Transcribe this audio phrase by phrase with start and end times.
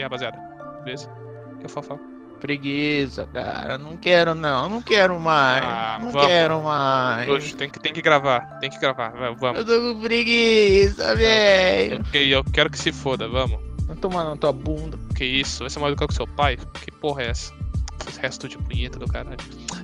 [0.00, 0.38] aí, rapaziada?
[0.84, 1.08] Beleza?
[1.58, 1.98] Que é o Fafá.
[2.40, 3.76] Preguiça, cara.
[3.76, 5.62] Não quero não, não quero mais.
[5.62, 6.26] Ah, não vamos.
[6.26, 7.28] quero mais.
[7.28, 9.58] Hoje tem que, tem que gravar, tem que gravar, vamos.
[9.58, 12.00] Eu tô com preguiça, velho.
[12.00, 13.60] Ok, eu quero que se foda, vamos.
[13.86, 14.98] Não tomar na tua bunda.
[15.14, 15.60] Que isso?
[15.60, 16.56] Vai ser mais educado que seu pai?
[16.56, 17.52] Que porra é essa?
[18.08, 19.36] Esse resto de punheta do caralho.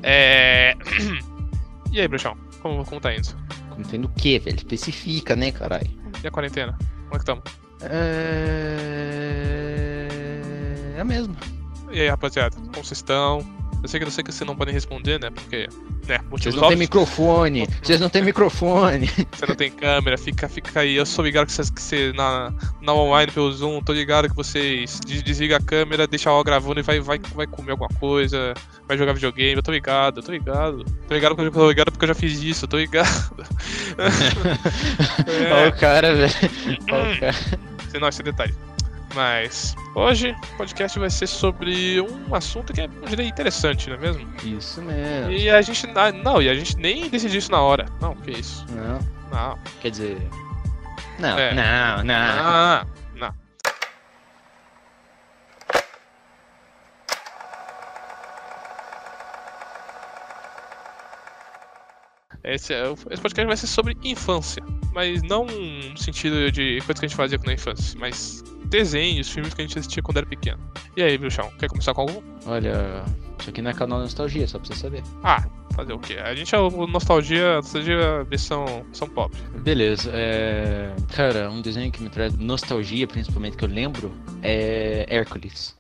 [0.02, 0.74] É.
[1.92, 2.36] E aí, bruxão?
[2.60, 3.28] Como, como tá indo?
[3.70, 4.56] Contendo o quê, velho?
[4.56, 5.88] Especifica, né, caralho?
[6.22, 6.77] E a quarentena?
[7.05, 7.42] Como é que tamo?
[7.80, 9.25] É.
[10.96, 11.36] É a mesma.
[11.92, 12.56] E aí, rapaziada?
[12.56, 13.45] Como vocês estão?
[13.82, 15.28] Eu sei que eu sei que vocês não podem responder, né?
[15.28, 15.69] Porque,
[16.09, 17.69] né, Vocês não têm microfone.
[17.82, 19.06] Vocês não têm microfone.
[19.30, 20.96] Você não tem câmera, fica, fica aí.
[20.96, 22.50] Eu sou ligado que vocês, que você na,
[22.80, 26.80] na online pelo Zoom, tô ligado que vocês des- desliga a câmera, deixa o gravando
[26.80, 28.55] e vai, vai, vai comer alguma coisa,
[28.88, 29.56] vai jogar videogame.
[29.56, 30.83] Eu tô ligado, eu tô ligado.
[31.06, 33.36] Tô ligado porque eu tô ligado porque eu já fiz isso, eu tô ligado.
[35.28, 36.33] Olha é, o cara, velho.
[36.91, 37.36] Olha o cara.
[38.00, 38.55] não, esse detalhe.
[39.17, 43.97] Mas hoje o podcast vai ser sobre um assunto que é, eu diria, interessante, não
[43.97, 44.31] é mesmo?
[44.45, 45.33] Isso mesmo.
[45.33, 45.86] E a gente.
[46.23, 47.86] Não, e a gente nem decidiu isso na hora.
[47.98, 48.67] Não, que isso.
[48.69, 49.00] Não,
[49.33, 49.58] Não.
[49.81, 50.19] quer dizer.
[51.19, 51.55] Não, É.
[51.55, 52.14] não, não.
[52.14, 53.34] Ah, não.
[62.45, 67.06] Esse, é, esse podcast vai ser sobre infância, mas não no sentido de coisa que
[67.06, 70.27] a gente fazia quando era infância, mas desenhos, filmes que a gente assistia quando era
[70.27, 70.59] pequeno.
[70.97, 72.22] E aí, Bruxão, quer começar com algum?
[72.47, 73.05] Olha,
[73.39, 75.03] isso aqui não é canal Nostalgia, só pra você saber.
[75.23, 76.14] Ah, fazer o quê?
[76.14, 79.39] A gente é o Nostalgia, Nostalgia versão, versão pobre.
[79.58, 80.95] Beleza, é.
[81.14, 85.75] Cara, um desenho que me traz nostalgia, principalmente que eu lembro, é Hércules.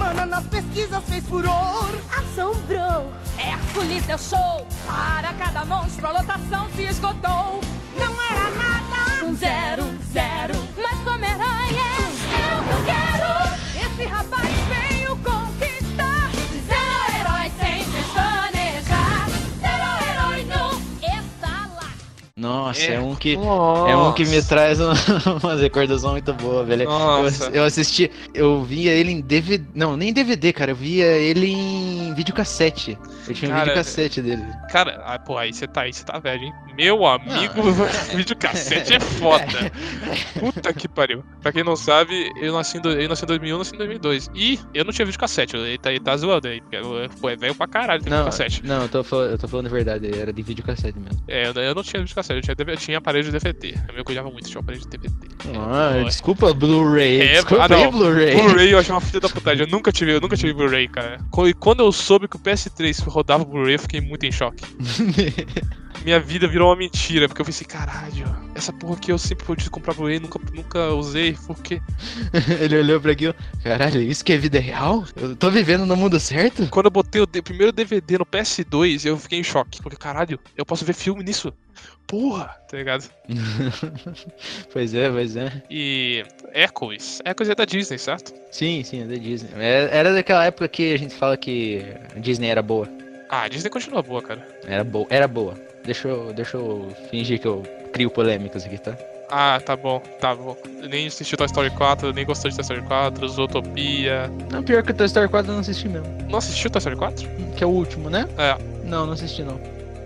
[0.00, 1.90] Semana nas pesquisas fez furor.
[2.16, 3.12] Assombrou.
[3.38, 4.66] Hércules deu show.
[4.86, 7.60] Para cada monstro, a lotação se esgotou.
[7.98, 9.26] Não era nada.
[9.26, 10.54] Um zero, zero.
[10.80, 11.69] Mas como aranha,
[22.40, 23.36] Nossa, é, É, um que.
[23.36, 23.90] Nossa.
[23.90, 24.94] É um que me traz uma,
[25.42, 26.84] uma recordação muito boa, velho.
[26.84, 29.62] Eu, eu assisti, eu via ele em DVD.
[29.74, 30.70] Não, nem DVD, cara.
[30.70, 32.98] Eu via ele em videocassete.
[33.28, 34.42] Eu tinha um Cara, videocassete dele.
[34.70, 36.52] Cara, ah, pô, aí você tá aí, você tá velho, hein?
[36.80, 37.62] Meu amigo,
[38.16, 39.70] videocassete é foda.
[40.40, 41.22] Puta que pariu.
[41.42, 44.30] Pra quem não sabe, eu nasci em, do- eu nasci em 2001, nasci em 2002.
[44.34, 46.62] E eu não tinha videocassete, ele tá, ele tá zoando aí.
[47.20, 48.64] Pô, é velho pra caralho ter Não, videocassete.
[48.64, 51.22] não eu, tô falando, eu tô falando a verdade, era de videocassete mesmo.
[51.28, 53.74] É, eu, eu não tinha videocassete, eu tinha, eu tinha aparelho de DVD.
[53.86, 55.14] Eu me cuidava muito, tinha aparelho de DVD.
[55.58, 57.20] Ah, desculpa, Blu-ray.
[57.20, 57.90] É, desculpa ah, aí, não.
[57.90, 58.34] Blu-ray.
[58.36, 59.66] Blu-ray eu achei uma filha da putagem.
[59.66, 61.18] Eu nunca tive, eu nunca tive Blu-ray, cara.
[61.46, 64.64] E quando eu soube que o PS3 rodava Blu-ray, eu fiquei muito em choque.
[66.04, 68.24] Minha vida virou uma mentira, porque eu pensei, caralho,
[68.54, 71.80] essa porra aqui eu sempre pude comprar Blu-ray, nunca, nunca usei, por quê?
[72.60, 73.34] Ele olhou pra aquilo.
[73.62, 75.04] Caralho, isso que é vida real?
[75.16, 76.66] Eu tô vivendo no mundo certo?
[76.68, 79.82] Quando eu botei o primeiro DVD no PS2, eu fiquei em choque.
[79.82, 81.52] Porque, caralho, eu posso ver filme nisso.
[82.06, 83.08] Porra, tá ligado?
[84.72, 85.62] pois é, pois é.
[85.70, 87.20] E Hércules.
[87.24, 88.32] Hércules é da Disney, certo?
[88.50, 89.50] Sim, sim, é da Disney.
[89.54, 91.84] É- Era daquela época que a gente fala que
[92.14, 92.88] a Disney era boa.
[93.28, 94.46] Ah, a Disney continua boa, cara.
[94.66, 95.54] Era boa, era boa.
[95.84, 98.96] Deixa eu, deixa eu fingir que eu crio polêmicas aqui, tá?
[99.30, 100.56] Ah, tá bom, tá bom.
[100.88, 104.30] Nem assisti Toy Story 4, nem gostou de Toy Story 4, Zootopia.
[104.50, 106.08] Não, pior que o Toy Story 4 eu não assisti mesmo.
[106.28, 107.28] Não assistiu Toy Story 4?
[107.56, 108.28] Que é o último, né?
[108.36, 108.56] É.
[108.84, 109.60] Não, não assisti não.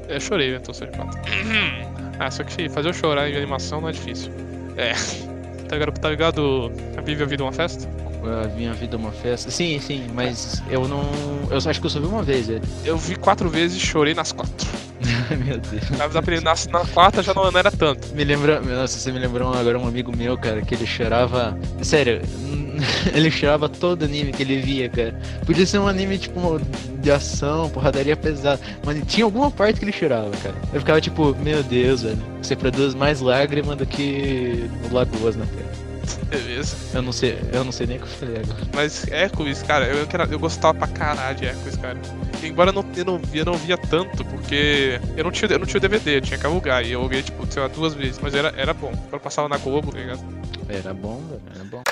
[0.09, 1.21] Eu chorei vendo Toy Story 4.
[2.21, 4.31] ah, só que fazer eu chorar em animação não é difícil.
[4.77, 4.93] É.
[5.65, 5.99] Tá ligado?
[5.99, 6.73] Tá ligado?
[6.97, 7.89] A Vive a Vida é uma festa?
[8.25, 9.51] A minha vida é uma festa.
[9.51, 11.05] Sim, sim, mas eu não.
[11.51, 12.65] Eu acho que eu só vi uma vez ele.
[12.85, 14.67] Eu vi quatro vezes e chorei nas quatro.
[15.31, 15.91] Ai, meu Deus.
[15.91, 18.15] Mas na, na, na quarta já não, não era tanto.
[18.15, 18.61] Me lembra.
[18.61, 21.59] Nossa, você me lembrou agora um amigo meu, cara, que ele chorava.
[21.83, 22.21] Sério,
[23.15, 25.19] ele chorava todo anime que ele via, cara.
[25.47, 26.61] Podia ser um anime, tipo,
[27.01, 28.61] de ação, porradaria pesada.
[28.85, 30.55] Mas tinha alguma parte que ele chorava, cara.
[30.73, 32.19] Eu ficava tipo, meu Deus, velho.
[32.43, 35.84] Você produz mais lágrimas do que lagoas na terra.
[36.29, 36.77] Beleza.
[36.93, 38.61] Eu não sei, eu não sei nem o que eu falei agora.
[38.75, 41.99] Mas Hércules, cara, eu, eu, gostava pra caralho de Hércules, cara.
[42.43, 45.67] Embora eu não, eu não, eu não via tanto, porque eu não tinha, eu não
[45.67, 46.85] tinha o DVD, eu tinha que alugar.
[46.85, 48.19] E eu aluguei, tipo, sei lá, duas vezes.
[48.21, 48.93] Mas era, era bom.
[48.93, 50.23] Quando eu passava na Globo, tá ligado?
[50.69, 51.83] Era bom, velho, era bom.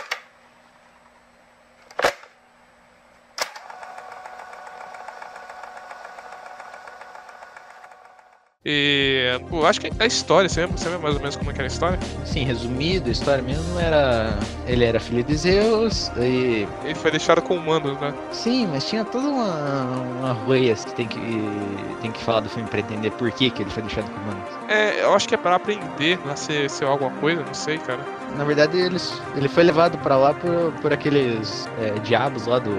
[8.64, 11.53] E pô, acho que a história, você lembra, você lembra mais ou menos como é
[11.53, 11.99] que era a história?
[12.25, 14.38] Sim, resumido, a história mesmo era.
[14.69, 16.67] Ele era filho de Zeus, e.
[16.85, 18.14] Ele foi deixado com humanos, né?
[18.31, 19.85] Sim, mas tinha toda uma,
[20.20, 21.20] uma roias que tem que.
[22.00, 24.49] tem que falar do filme pra entender por que, que ele foi deixado com humanos.
[24.69, 28.00] É, eu acho que é pra aprender a ser, ser alguma coisa, não sei, cara.
[28.37, 32.73] Na verdade, eles, ele foi levado pra lá por, por aqueles é, diabos lá do.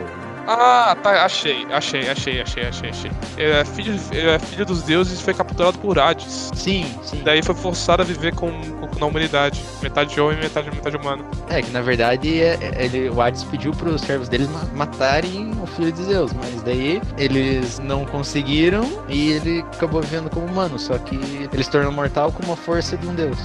[0.45, 3.11] Ah, tá, achei, achei, achei, achei, achei, achei.
[3.37, 6.51] Ele é filho, ele é filho dos deuses e foi capturado por Hades.
[6.53, 7.21] Sim, sim.
[7.23, 9.63] Daí foi forçado a viver com, com na humanidade.
[9.81, 11.25] Metade homem e metade, metade humano.
[11.49, 15.51] É, que na verdade é- é- ele, o Hades pediu pros servos deles ma- matarem
[15.61, 20.77] o filho de Zeus, mas daí eles não conseguiram e ele acabou vivendo como humano,
[20.77, 21.15] só que
[21.53, 23.37] ele se tornou mortal com uma força de um deus.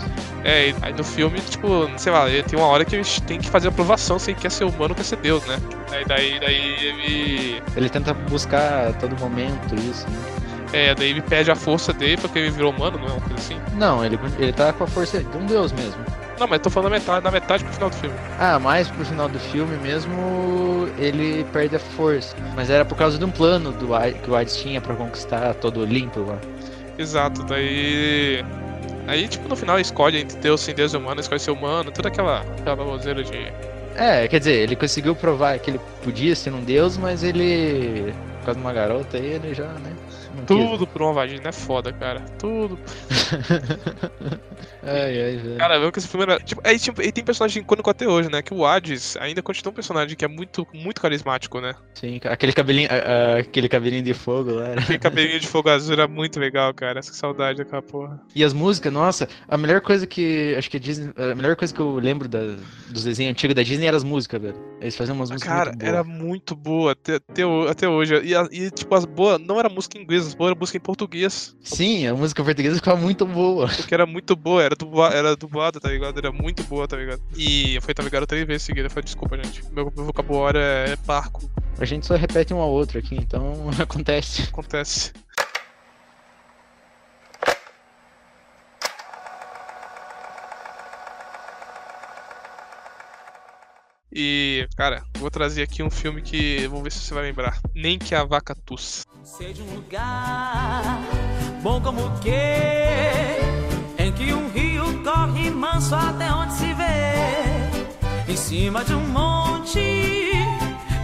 [0.44, 3.48] É, e aí no filme, tipo, sei lá, tem uma hora que eles têm que
[3.48, 5.58] fazer a aprovação se ele quer ser humano ou quer ser Deus, né?
[5.90, 7.62] Daí, daí, daí ele.
[7.76, 10.18] Ele tenta buscar a todo momento isso, né?
[10.72, 13.36] É, daí ele perde a força dele porque ele virou humano, não é uma coisa
[13.36, 13.58] assim?
[13.74, 16.04] Não, ele, ele tá com a força de um deus mesmo.
[16.38, 18.14] Não, mas tô falando na metade, na metade pro final do filme.
[18.38, 22.36] Ah, mais pro final do filme mesmo, ele perde a força.
[22.54, 23.88] Mas era por causa de um plano do
[24.22, 26.38] que o Hades tinha pra conquistar todo o Olimpo lá.
[26.96, 28.44] Exato, daí.
[29.08, 32.08] Aí, tipo, no final escolhe entre Deus sem Deus e humano, escolhe ser humano, toda
[32.08, 33.52] aquela, aquela baboseira de.
[33.98, 38.14] É, quer dizer, ele conseguiu provar que ele podia ser um deus, mas ele.
[38.38, 39.98] Por causa de uma garota aí, ele já, né?
[40.46, 42.20] Tudo por uma vagina é foda, cara.
[42.38, 42.78] Tudo.
[44.82, 45.56] Ai, ai, velho.
[45.58, 46.40] Cara, mesmo que esse filme era.
[46.40, 48.40] Tipo, aí, tipo, e tem personagem icônico até hoje, né?
[48.40, 51.74] Que o Hades ainda continua um personagem que é muito, muito carismático, né?
[51.94, 54.68] Sim, aquele cabelinho, ah, aquele cabelinho de fogo lá.
[54.68, 56.98] era- Aquele cabelinho de fogo azul era muito legal, cara.
[57.00, 58.18] Essa saudade daquela porra.
[58.34, 60.54] E as músicas, nossa, a melhor coisa que.
[60.56, 61.12] Acho que a Disney.
[61.16, 62.56] A melhor coisa que eu lembro da-
[62.88, 64.56] dos desenhos antigos da Disney eram as músicas, velho.
[64.80, 65.52] Eles faziam umas músicas.
[65.52, 68.14] Cara, muito era muito boa até, até, até hoje.
[68.24, 68.32] E,
[68.64, 71.56] e, tipo, as boas não era música em inglês, as boas era música em português.
[71.62, 73.68] Sim, a música portuguesa ficava muito boa.
[73.68, 76.18] Porque era muito boa, era, dubla, era dublada, tá ligado?
[76.18, 77.20] Era muito boa, tá ligado?
[77.36, 78.90] E foi, tá ligado, três vezes seguida.
[78.90, 79.62] Foi, desculpa, gente.
[79.72, 81.50] Meu, meu vocabulário é, é parco.
[81.78, 84.42] A gente só repete um ao outro aqui, então acontece.
[84.42, 85.12] Acontece.
[94.12, 97.60] E, cara, vou trazer aqui um filme que vou ver se você vai lembrar.
[97.74, 99.04] Nem que a vaca tussa.
[99.22, 101.00] Seja um lugar
[101.62, 102.30] bom como o que
[103.98, 109.80] em que um rio corre manso até onde se vê em cima de um monte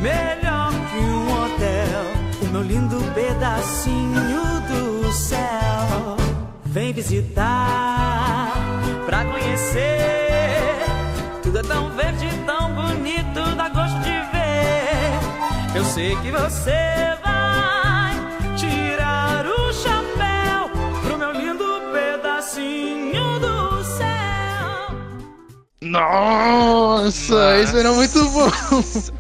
[0.01, 2.05] melhor que um hotel
[2.43, 6.17] o meu lindo pedacinho do céu
[6.65, 8.53] vem visitar
[9.07, 10.65] pra conhecer
[11.43, 12.44] tudo é tão verde
[15.75, 20.71] eu sei que você vai tirar o chapéu
[21.03, 24.97] pro meu lindo pedacinho do céu.
[25.83, 28.51] Nossa, isso era muito bom.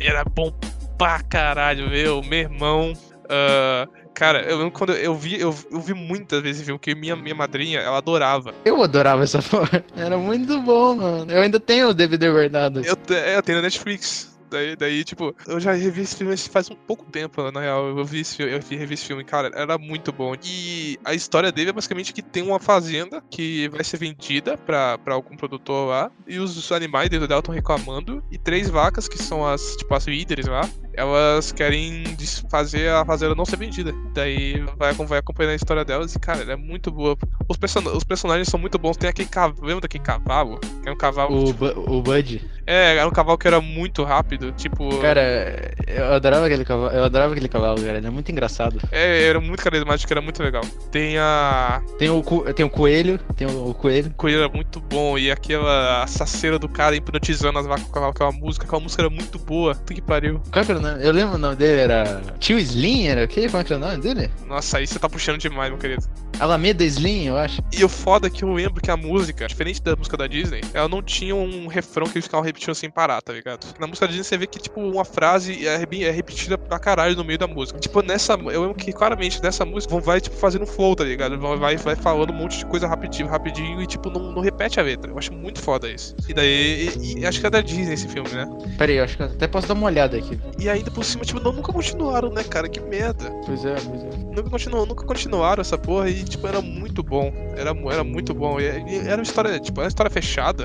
[0.01, 0.53] Era bom
[0.97, 2.23] pra caralho, meu.
[2.23, 2.93] Meu irmão.
[3.29, 6.95] ah, cara, eu lembro quando eu vi, eu, eu vi muitas vezes esse filme, porque
[6.95, 8.55] minha, minha madrinha, ela adorava.
[8.65, 9.85] Eu adorava essa porra.
[9.97, 11.33] Era muito bom, mano.
[11.33, 12.81] Eu ainda tenho o DVD guardado.
[12.85, 12.97] Eu,
[13.35, 14.34] eu tenho na Netflix.
[14.55, 17.87] Daí, daí, tipo, eu já revi esse filme faz um pouco tempo, na real.
[17.89, 20.33] Eu vi esse filme, eu vi- revi esse filme, cara, era muito bom.
[20.45, 24.97] E a história dele é basicamente que tem uma fazenda que vai ser vendida pra,
[24.99, 26.11] pra algum produtor lá.
[26.27, 28.23] E os animais dentro dela estão reclamando.
[28.31, 32.05] E três vacas, que são as, tipo, as líderes lá, elas querem
[32.51, 33.93] fazer a fazenda não ser vendida.
[34.15, 37.17] Daí vai, vai acompanhando a história delas e, cara, ela é muito boa.
[37.49, 38.97] Os, person os personagens são muito bons.
[38.97, 40.61] Tem aquele cavalo, lembra daquele cavalo?
[40.85, 42.43] É um cavalo, O, tipo, o Bud.
[42.67, 44.99] é, era um cavalo que era muito rápido, tipo.
[45.01, 46.91] Cara, eu adorava aquele cavalo.
[46.95, 47.99] Eu adorava aquele cavalo, cara.
[47.99, 48.79] Ele é muito engraçado.
[48.93, 50.63] É, era muito carismático, era muito legal.
[50.91, 51.83] Tem a.
[51.99, 53.19] Tem o, co- tem o coelho.
[53.37, 54.09] Tem o, o coelho.
[54.11, 58.33] O coelho era muito bom, e aquela saceira do cara hipnotizando as vacas com aquela
[58.33, 59.75] música, aquela música era muito boa.
[59.75, 60.41] Puta que pariu.
[60.47, 60.51] O
[60.85, 61.05] nome?
[61.05, 62.23] Eu lembro o nome dele, era.
[62.39, 63.09] Tio Slim?
[63.09, 63.47] Era o quê?
[63.49, 64.31] Como é que era o nome dele?
[64.47, 66.05] Nossa, aí você tá puxando demais, meu querido.
[66.39, 67.63] Alameda Slim, eu acho.
[67.73, 70.61] E o foda é que eu lembro que a música, diferente da música da Disney,
[70.73, 73.67] ela não tinha um refrão que eles ficavam repetindo sem parar, tá ligado?
[73.79, 77.17] Na música da Disney você vê que, tipo, uma frase é, é repetida pra caralho
[77.17, 77.79] no meio da música.
[77.79, 78.35] Tipo, nessa.
[78.35, 81.39] Eu lembro que claramente nessa música vão vai, tipo, fazendo flow, tá ligado?
[81.39, 84.83] Vai, vai, falando um monte de coisa rapidinho, rapidinho e, tipo, não, não repete a
[84.83, 85.11] letra.
[85.11, 86.15] Eu acho muito foda isso.
[86.29, 86.91] E daí.
[87.01, 88.47] E, e acho que é da Disney esse filme, né?
[88.77, 90.39] Pera aí, eu acho que eu até posso dar uma olhada aqui.
[90.59, 92.69] E ainda por cima, tipo, não, nunca continuaram, né, cara?
[92.69, 93.31] Que merda.
[93.47, 94.17] Pois é, pois é.
[94.35, 97.33] Nunca, continuou, nunca continuaram essa porra e, tipo, era muito bom.
[97.57, 98.61] Era, era muito bom.
[98.61, 100.65] E, e era uma história, tipo, era uma história fechada.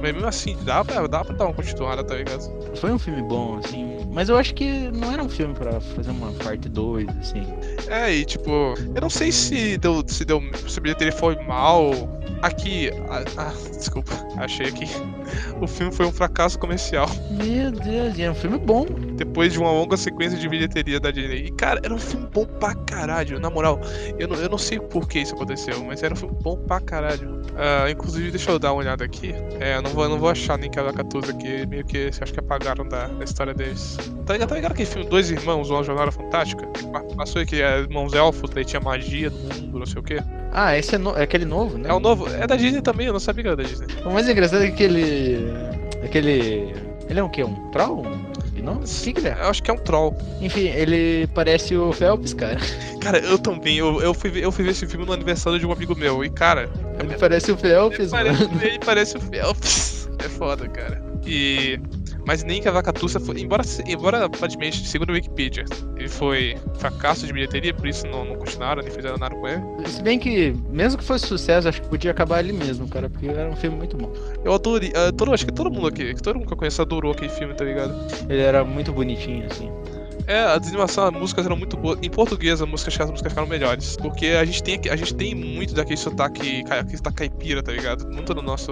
[0.00, 2.76] Mas mesmo assim, dá pra, dá pra dar uma continuada, tá ligado?
[2.76, 3.98] Foi um filme bom, assim.
[4.12, 7.42] Mas eu acho que não era um filme pra fazer uma parte 2, assim.
[7.88, 8.50] É, e tipo,
[8.94, 10.04] eu não sei se deu.
[10.06, 10.40] Se deu.
[10.68, 11.92] Se a bilheteria foi mal.
[12.42, 12.90] Aqui.
[13.08, 14.86] Ah, ah, desculpa, achei aqui.
[15.60, 17.08] O filme foi um fracasso comercial.
[17.30, 18.86] Meu Deus, é um filme bom.
[19.14, 21.46] Depois de uma longa sequência de bilheteria da Disney.
[21.46, 23.40] E, cara, era um filme bom pra caralho.
[23.40, 23.80] Na moral,
[24.18, 26.80] eu não, eu não sei por que isso aconteceu, mas era um filme bom pra
[26.80, 27.42] caralho.
[27.56, 29.34] Ah, inclusive, deixa eu dar uma olhada aqui.
[29.60, 31.66] É, eu não vou, eu não vou achar nem que era 14 aqui.
[31.66, 33.96] Meio que acho que apagaram da, da história deles.
[34.24, 36.66] Tá ligado, tá ligado aquele filme Dois Irmãos, uma jornada fantástica?
[36.92, 40.02] Pa- Passou aí que é irmãos elfos, daí tinha magia no mundo, não sei o
[40.04, 40.18] quê.
[40.52, 41.88] Ah, esse é, no- é aquele novo, né?
[41.90, 42.26] É o novo.
[42.28, 43.86] É da Disney também, eu não sabia que era da Disney.
[44.04, 45.46] O mais engraçado é que ele.
[46.04, 46.74] Aquele.
[47.08, 47.42] Ele é um quê?
[47.44, 48.02] Um troll?
[48.54, 48.80] Gnome?
[48.80, 49.36] O que, que ele é?
[49.40, 50.16] Eu acho que é um troll.
[50.40, 52.58] Enfim, ele parece o Phelps, cara.
[53.00, 53.78] Cara, eu também.
[53.78, 56.24] Eu, eu, fui ver, eu fui ver esse filme no aniversário de um amigo meu.
[56.24, 58.60] E, cara, Ele parece o ele Phelps, parece, mano.
[58.62, 59.96] ele parece o Phelps.
[60.18, 61.00] É foda, cara.
[61.24, 61.78] E.
[62.28, 63.40] Mas nem que a Vacatuça foi.
[63.40, 65.64] Embora, embora aparentemente, segundo a Wikipedia,
[65.96, 69.62] ele foi fracasso de bilheteria, por isso não, não continuaram, nem fizeram nada com ele.
[69.86, 73.28] Se bem que, mesmo que fosse sucesso, acho que podia acabar ali mesmo, cara, porque
[73.28, 74.12] era um filme muito bom.
[74.44, 74.92] Eu adorei.
[74.94, 77.54] ah, todo, acho que todo mundo aqui, todo mundo que eu conheço adorou aquele filme,
[77.54, 77.94] tá ligado?
[78.28, 79.70] Ele era muito bonitinho, assim.
[80.28, 81.98] É, a animação, as músicas eram muito boas.
[82.02, 83.96] Em português, as músicas, as músicas ficaram melhores.
[83.96, 88.06] Porque a gente tem, a gente tem muito daquele sotaque, aquele sotaque caipira, tá ligado?
[88.12, 88.70] Muito no nosso,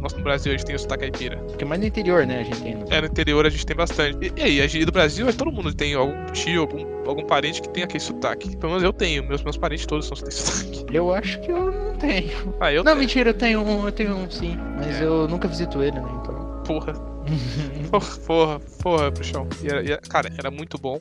[0.00, 1.36] nosso no Brasil a gente tem o sotaque caipira.
[1.48, 2.76] Porque mais no interior, né, a gente tem.
[2.90, 4.18] É, no interior a gente tem bastante.
[4.34, 7.24] E, e aí, a gente, do Brasil, que todo mundo tem algum tio, algum, algum
[7.26, 8.56] parente que tem aquele sotaque.
[8.56, 10.86] Pelo menos eu tenho, meus, meus parentes todos são têm sotaque.
[10.90, 12.54] Eu acho que eu não tenho.
[12.60, 13.00] Ah, eu não, tenho.
[13.00, 14.56] mentira, eu tenho um, eu tenho um sim.
[14.78, 15.04] Mas É.
[15.04, 16.62] eu nunca visito ele, né, então.
[16.66, 16.94] Porra.
[17.90, 19.48] Porra, porra, porra, chão.
[19.62, 21.00] E era- e era- cara, era muito bom.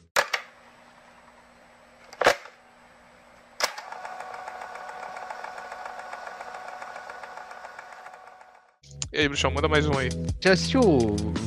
[9.11, 10.09] E aí, Bruxão, manda mais um aí.
[10.41, 10.81] Já assistiu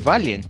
[0.02, 0.46] Valiant?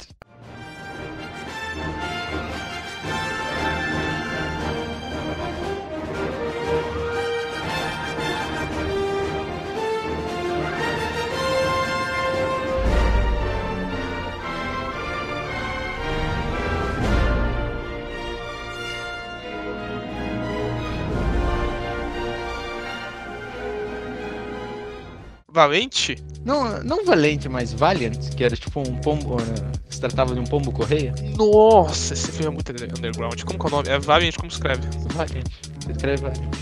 [25.53, 26.17] Valente?
[26.45, 29.37] Não, não Valente, mas Valiant, que era tipo um pombo.
[29.37, 31.15] né, Se tratava de um pombo correia.
[31.37, 33.43] Nossa, esse filme é muito under- underground.
[33.43, 33.89] Como que é o nome?
[33.89, 34.83] É Valiant, como escreve?
[35.15, 35.47] Valiant.
[35.85, 36.51] Você escreve Valiant.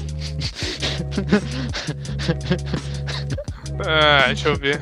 [3.87, 4.81] Ah, deixa eu ver.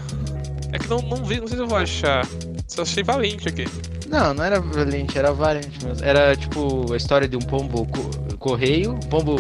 [0.73, 2.27] É que não, não vi, não sei se eu vou achar.
[2.67, 3.67] Só achei Valente aqui.
[4.09, 6.05] Não, não era Valente, era Valiant mesmo.
[6.05, 9.37] Era tipo a história de um pombo co- correio, um pombo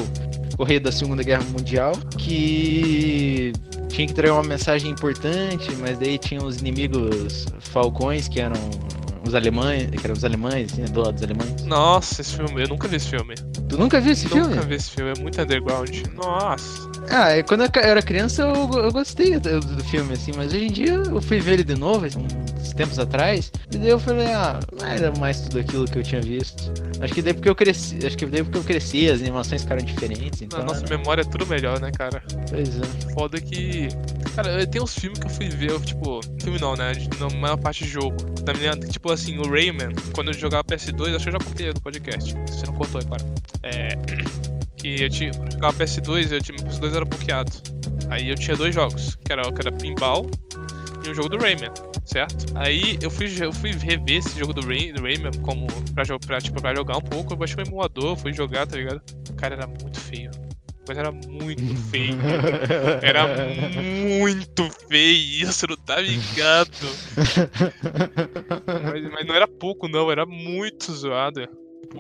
[0.56, 3.52] correio da Segunda Guerra Mundial, que
[3.96, 8.60] tinha que entregar uma mensagem importante, mas daí tinha os inimigos falcões que eram
[9.26, 11.64] os alemães, que eram os alemães, assim, do lado dos alemães.
[11.64, 13.34] Nossa, esse filme, eu nunca vi esse filme.
[13.66, 14.54] Tu nunca viu esse filme?
[14.54, 15.90] Nunca vi esse filme, é muito underground.
[16.14, 16.95] Nossa.
[17.10, 20.72] Ah, quando eu era criança eu, eu gostei do, do filme, assim, mas hoje em
[20.72, 22.26] dia eu fui ver ele de novo, assim,
[22.60, 26.02] uns tempos atrás, e daí eu falei, ah, não era mais tudo aquilo que eu
[26.02, 26.72] tinha visto.
[27.00, 29.84] Acho que daí porque eu cresci, acho que daí porque eu cresci, as animações ficaram
[29.84, 30.58] diferentes, então.
[30.58, 32.22] Na nossa era- memória é tudo melhor, né, cara?
[32.50, 33.12] Pois é.
[33.12, 33.88] Foda que.
[34.34, 36.20] Cara, tem uns filmes que eu fui ver, eu, tipo.
[36.42, 36.92] Filme não, né?
[37.20, 38.16] Na maior parte de jogo.
[38.46, 41.66] Na minha, tipo assim, o Rayman, quando eu jogava PS2, acho que eu já contei
[41.68, 42.30] no podcast.
[42.30, 43.24] Se você não contou, é claro.
[43.62, 44.55] É.
[44.94, 45.30] Que eu tinha.
[45.30, 47.50] Eu jogava PS2 eu tinha, meu PS2 era bloqueado.
[48.08, 50.30] Aí eu tinha dois jogos, que era, que era Pinball
[51.04, 51.70] e o jogo do Rayman,
[52.04, 52.46] certo?
[52.54, 56.40] Aí eu fui, eu fui rever esse jogo do, Ray, do Rayman como pra, pra,
[56.40, 59.02] tipo, pra jogar um pouco, eu baixei um emulador, fui jogar, tá ligado?
[59.36, 60.30] Cara, era muito feio.
[60.88, 62.14] Mas era muito feio.
[63.02, 63.26] Era
[64.06, 66.70] muito feio, você não tá ligado.
[68.66, 71.48] Mas, mas não era pouco, não, era muito zoado.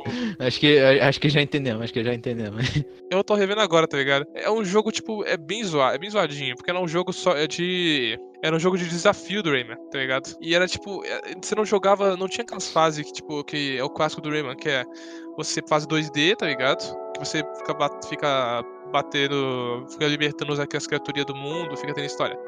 [0.38, 2.62] Acho que acho que já entendemos, acho que já entendemos.
[3.10, 4.26] eu tô revendo agora, tá ligado?
[4.34, 7.36] É um jogo, tipo, é bem zoado, é bem zoadinho, porque era um jogo só
[7.36, 8.18] é de.
[8.42, 10.36] Era um jogo de desafio do Rayman, tá ligado?
[10.40, 13.82] E era tipo, é, você não jogava, não tinha aquelas fases que, tipo, que é
[13.82, 14.84] o clássico do Rayman, que é
[15.36, 16.82] você faz 2D, tá ligado?
[17.12, 22.38] Que você fica, fica batendo, fica libertando as criaturas do mundo, fica tendo história.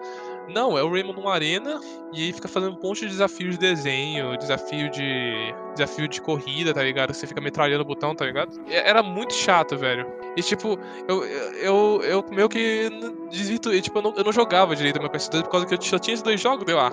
[0.48, 1.80] Não, é o Rayman numa arena
[2.12, 5.54] e aí fica fazendo um monte de desafios de desenho, desafio de.
[5.74, 7.12] desafio de corrida, tá ligado?
[7.12, 8.58] Você fica metralhando o botão, tá ligado?
[8.66, 10.06] E Era muito chato, velho.
[10.36, 12.90] E tipo, eu, eu, eu meio que
[13.30, 15.98] desvirtuei, tipo, eu não, eu não jogava direito meu PS2 por causa que eu só
[15.98, 16.92] tinha esses dois jogos, deu ah.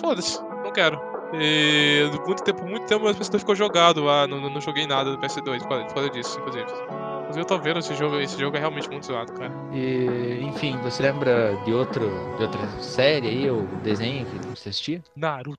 [0.00, 1.19] Foda-se, não quero.
[1.32, 5.12] E muito tempo, muito tempo o PS2 ficou jogado ah, lá, não, não joguei nada
[5.12, 6.64] do PS2 por causa disso, inclusive.
[6.64, 9.52] Inclusive eu tô vendo esse jogo, esse jogo é realmente muito zoado, cara.
[9.72, 15.02] E, enfim, você lembra de, outro, de outra série aí, ou desenho que você assistia?
[15.14, 15.58] Naruto.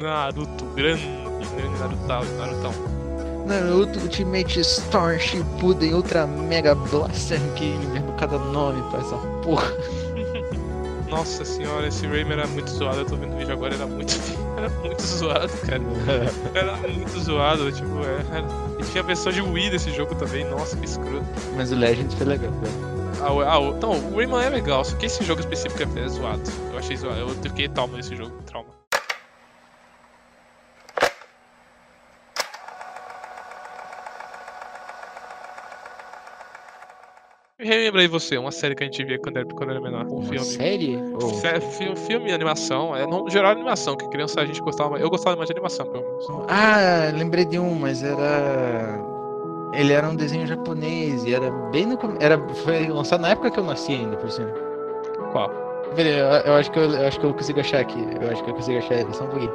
[0.00, 1.02] Naruto, grande,
[1.56, 2.99] grande Naruto, Naruto.
[3.46, 9.72] Naruto Ultimate Storm Shippuden Ultra Mega Blaster que invento cada nome pra essa porra.
[11.10, 13.00] Nossa senhora, esse Rayman era muito zoado.
[13.00, 14.12] Eu tô vendo o vídeo agora, era muito,
[14.56, 15.82] era muito zoado, cara.
[16.54, 18.44] Era muito zoado, tipo, era...
[18.78, 21.24] E tinha a versão de Wii desse jogo também, nossa, que escroto.
[21.56, 22.90] Mas o Legend foi legal, velho.
[23.22, 26.04] Ah, o- ah, o- então, o Rayman é legal, só que esse jogo específico é,
[26.04, 26.42] é zoado.
[26.72, 28.68] Eu achei zoado, eu fiquei trauma nesse jogo, trauma.
[37.62, 40.06] Aí você, uma série que a gente via quando era, quando era menor.
[40.06, 40.38] Um Uma filme.
[40.46, 40.96] série?
[41.14, 41.20] Ou...
[41.34, 44.98] Sé- fi- filme, animação, é no geral animação, que criança a gente gostava.
[44.98, 46.26] Eu gostava mais de animação, pelo menos.
[46.48, 48.98] Ah, lembrei de um, mas era.
[49.74, 53.60] Ele era um desenho japonês e era bem no era Foi lançado na época que
[53.60, 54.50] eu nasci ainda, por cima.
[55.30, 55.50] Qual?
[55.94, 57.98] Peraí, eu, eu acho que eu, eu acho que eu consigo achar aqui.
[58.20, 59.52] Eu acho que eu consigo achar ele, só um pouquinho.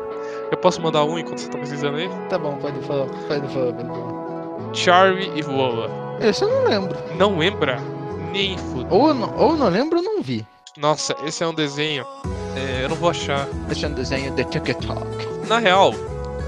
[0.51, 2.09] Eu posso mandar um enquanto você tá pesquisando aí?
[2.29, 4.73] Tá bom, pode falar, pode falar, pode falar.
[4.73, 5.89] Charlie e Lola.
[6.21, 6.97] Esse eu não lembro.
[7.17, 7.77] Não lembra?
[8.35, 8.93] Nem fudo.
[8.93, 10.45] Ou, ou não lembro ou não vi.
[10.77, 12.05] Nossa, esse é um desenho.
[12.57, 13.47] é, eu não vou achar.
[13.71, 15.47] Esse é um desenho de TikTok.
[15.47, 15.93] Na real,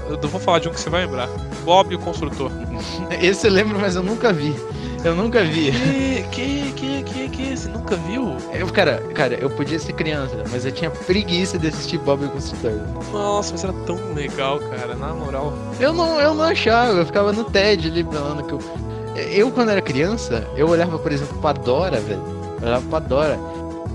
[0.06, 1.26] eu vou falar de um que você vai lembrar.
[1.64, 2.50] Bob o Construtor.
[3.22, 4.54] Esse eu lembro, mas eu nunca vi.
[5.02, 5.72] Eu nunca vi.
[5.72, 7.56] Que, que, que, que, que?
[7.56, 8.36] Você nunca viu?
[8.52, 12.28] Eu, cara, cara, eu podia ser criança, mas eu tinha preguiça de assistir Bob o
[12.28, 12.72] Construtor.
[13.10, 15.54] Nossa, mas era tão legal, cara, na moral.
[15.80, 18.87] Eu não, eu não achava, eu ficava no TED ali falando que eu.
[19.32, 22.22] Eu, quando era criança, eu olhava, por exemplo, pra Dora, velho.
[22.62, 23.38] Olhava pra Dora.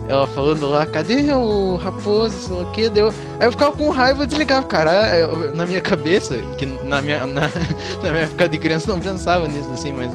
[0.08, 3.08] Ela falando lá, cadê o raposo, sei lá o que, deu.
[3.40, 5.18] Aí eu ficava com raiva e desligava, cara.
[5.18, 7.42] eu- na minha cabeça, que na minha, na,
[8.04, 10.12] na minha época de criança não pensava nisso assim, mas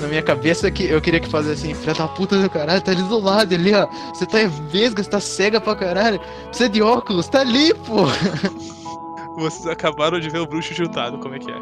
[0.00, 2.90] na minha cabeça que eu queria que fazesse assim, filha da puta do caralho, tá
[2.92, 3.86] ali do lado ali, ó.
[4.12, 4.38] Você tá
[4.70, 6.20] vesga, você tá cega pra caralho.
[6.48, 8.04] Precisa de óculos, tá ali, pô.
[9.36, 11.56] Vocês acabaram de ver o bruxo juntado, como é que é.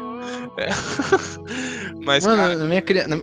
[0.57, 0.69] É.
[2.05, 2.81] Mas, Mano, cara, na minha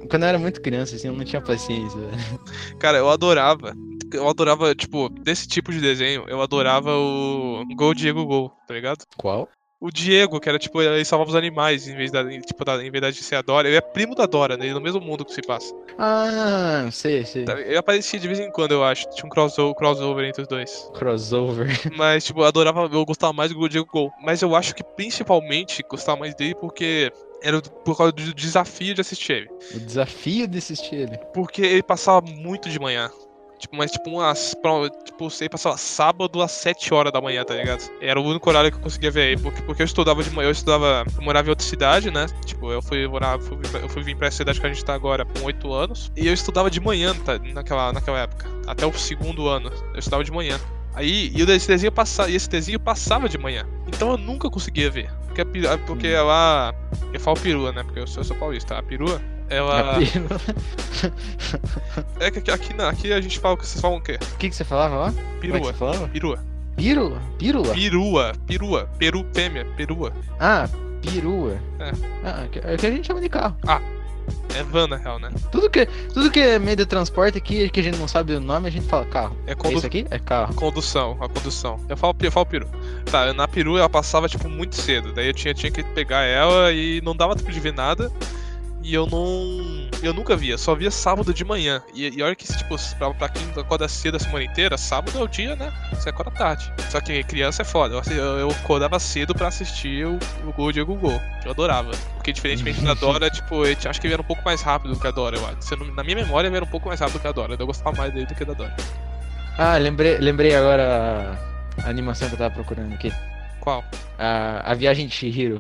[0.09, 2.41] quando eu era muito criança, assim, eu não tinha paciência, velho.
[2.79, 3.75] cara, eu adorava.
[4.13, 9.05] Eu adorava, tipo, desse tipo de desenho, eu adorava o Gol Diego Gol, tá ligado?
[9.17, 9.49] Qual?
[9.81, 12.91] O Diego, que era tipo, ele salvava os animais em vez da, tipo, da, em
[12.91, 13.67] vez de ser a Dora.
[13.67, 14.71] Ele é primo da Dora, né?
[14.75, 15.75] No mesmo mundo que se passa.
[15.99, 17.47] Ah, sei, sei.
[17.47, 19.09] Tá, Ele aparecia de vez em quando, eu acho.
[19.11, 20.91] Tinha um crossover, crossover entre os dois.
[20.93, 21.69] Crossover.
[21.97, 24.13] Mas, tipo, eu adorava, eu gostava mais do Diego Gol.
[24.23, 27.11] Mas eu acho que principalmente gostava mais dele porque
[27.43, 29.51] era por causa do desafio de assistir ele.
[29.75, 31.19] O desafio de assistir ele.
[31.33, 33.11] Porque ele passava muito de manhã.
[33.61, 34.57] Tipo, mas tipo umas.
[35.05, 37.83] Tipo, ele passava sábado às 7 horas da manhã, tá ligado?
[38.01, 39.43] Era o único horário que eu conseguia ver ele.
[39.43, 41.05] Porque, porque eu estudava de manhã, eu estudava.
[41.15, 42.27] Eu morava em outra cidade, né?
[42.47, 43.39] Tipo, eu fui morar.
[43.39, 46.11] Fui, eu fui vir pra essa cidade que a gente tá agora com 8 anos.
[46.17, 47.39] E eu estudava de manhã, tá?
[47.39, 48.49] Naquela, naquela época.
[48.67, 49.71] Até o segundo ano.
[49.93, 50.59] Eu estudava de manhã.
[50.95, 53.67] Aí, e esse desenho passava, e esse desenho passava de manhã.
[53.87, 55.11] Então eu nunca conseguia ver.
[55.27, 55.45] Porque,
[55.87, 56.75] porque ela.
[57.13, 57.83] Eu falo perua, né?
[57.83, 58.77] Porque eu sou, eu sou paulista.
[58.77, 59.97] A perua, ela.
[62.21, 63.57] É que aqui, aqui, não, aqui a gente fala.
[63.57, 64.19] Vocês falam o quê?
[64.35, 65.13] O que, que você falava lá?
[65.41, 66.09] Como é que falava?
[66.09, 66.39] Perua.
[66.77, 67.21] Pírula?
[67.39, 67.75] Pírula?
[67.75, 68.33] Perua.
[68.47, 68.89] Perua.
[68.99, 69.65] Peru fêmea.
[69.77, 70.13] Perua.
[70.39, 70.69] Ah,
[71.03, 71.59] perua.
[71.79, 71.93] É.
[72.25, 73.57] Ah, que- é que a gente chama de carro.
[74.55, 75.29] É van, na real, né?
[75.51, 78.41] Tudo que, tudo que é meio de transporte aqui, que a gente não sabe o
[78.41, 79.37] nome, a gente fala carro.
[79.47, 80.07] É É condu isso aqui?
[80.11, 80.55] É carro.
[80.55, 81.17] condução.
[81.21, 81.81] A condução.
[81.89, 82.69] Eu falo, eu falo peru.
[83.11, 85.13] Tá, na peru ela passava, tipo, muito cedo.
[85.13, 88.11] Daí eu tinha, tinha que pegar ela e não dava tempo de ver nada.
[88.83, 89.89] E eu não.
[90.03, 91.83] Eu nunca via, só via sábado de manhã.
[91.95, 95.23] E, e olha que, tipo, pra, pra quem acorda cedo a semana inteira, sábado é
[95.23, 95.71] o dia, né?
[95.93, 96.73] Você acorda tarde.
[96.89, 98.01] Só que criança é foda.
[98.11, 101.21] Eu, eu, acordava cedo pra assistir o, o Gol Diego Gol.
[101.45, 101.91] Eu adorava.
[102.15, 105.01] Porque diferentemente da Dora, tipo, eu acho que ele era um pouco mais rápido do
[105.01, 105.77] que a Dora, eu acho.
[105.77, 107.57] Não- Na minha memória ele era um pouco mais rápido que a Dora.
[107.59, 108.75] Eu gostava mais dele do que da Dora.
[109.59, 111.37] Ah, lembrei, lembrei agora
[111.79, 113.13] a, a animação que eu tava procurando aqui.
[113.61, 113.85] Qual?
[114.19, 115.59] A, a Viagem de Shihiro.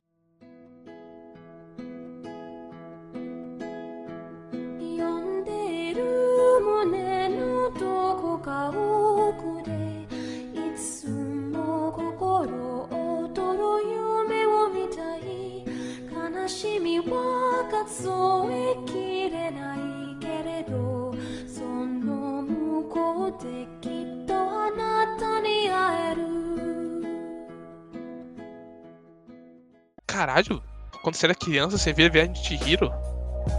[30.30, 30.62] Caralho!
[31.02, 32.92] quando você era criança, você via Viagem de Chihiro?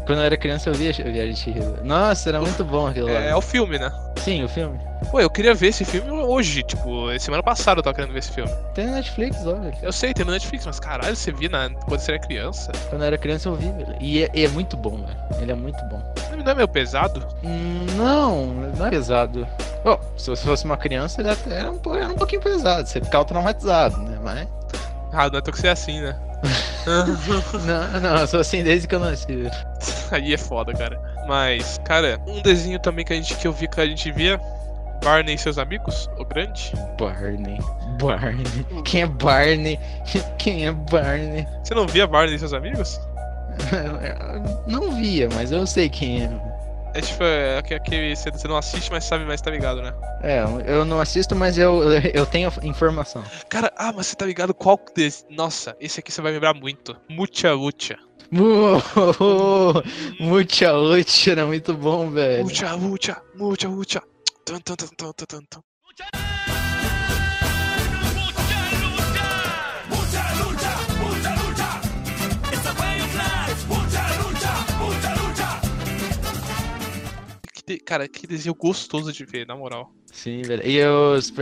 [0.05, 1.83] Quando eu era criança eu via a Viagem de Chihiro.
[1.83, 3.19] Nossa, era muito bom aquilo lá.
[3.19, 3.91] É, é o filme, né?
[4.15, 4.79] Sim, o filme.
[5.09, 8.31] Pô, eu queria ver esse filme hoje, tipo, semana passada eu tava querendo ver esse
[8.31, 8.49] filme.
[8.73, 9.73] Tem na Netflix, olha.
[9.81, 11.69] Eu sei, tem no Netflix, mas caralho, você via na...
[11.71, 12.71] quando você era criança?
[12.89, 13.95] Quando eu era criança eu vi, velho.
[13.99, 15.41] E é, é muito bom, velho.
[15.41, 16.01] Ele é muito bom.
[16.41, 17.27] Não é meio pesado?
[17.43, 18.45] Hum, Não,
[18.77, 19.45] não é pesado.
[19.83, 22.87] Bom, se você fosse uma criança, ele até era um, era um pouquinho pesado.
[22.87, 24.17] Você ficava traumatizado, né?
[24.23, 24.47] Mas.
[25.11, 26.15] Ah, não é tão que você é assim, né?
[26.87, 29.27] Não, não, eu sou assim desde que eu nasci.
[30.09, 30.99] Aí é foda, cara.
[31.27, 34.41] Mas, cara, um desenho também que a gente que eu vi que a gente via.
[35.03, 36.73] Barney e seus amigos, o grande.
[36.97, 37.59] Barney.
[37.99, 38.45] Barney.
[38.85, 39.79] Quem é Barney?
[40.37, 41.47] Quem é Barney?
[41.63, 42.99] Você não via Barney e seus amigos?
[44.67, 46.50] Não via, mas eu sei quem é.
[46.93, 49.93] É tipo, é aque- aquele você você não assiste, mas sabe, mas tá ligado, né?
[50.21, 51.81] É, eu não assisto, mas eu,
[52.13, 53.23] eu tenho informação.
[53.49, 55.23] Cara, ah, mas você tá ligado qual desse?
[55.29, 56.95] Nossa, esse aqui você vai lembrar muito.
[57.09, 57.97] Mucha Lucha.
[60.19, 62.43] Mucha Lucha era muito bom, velho.
[62.43, 64.01] Mucha Lucha, Mucha Lucha.
[64.45, 65.61] Tum, tum, tum, tum, tum, tum,
[77.65, 79.91] Que de- Cara, que desenho gostoso de ver, na moral.
[80.11, 80.61] Sim, velho.
[80.67, 81.33] E os.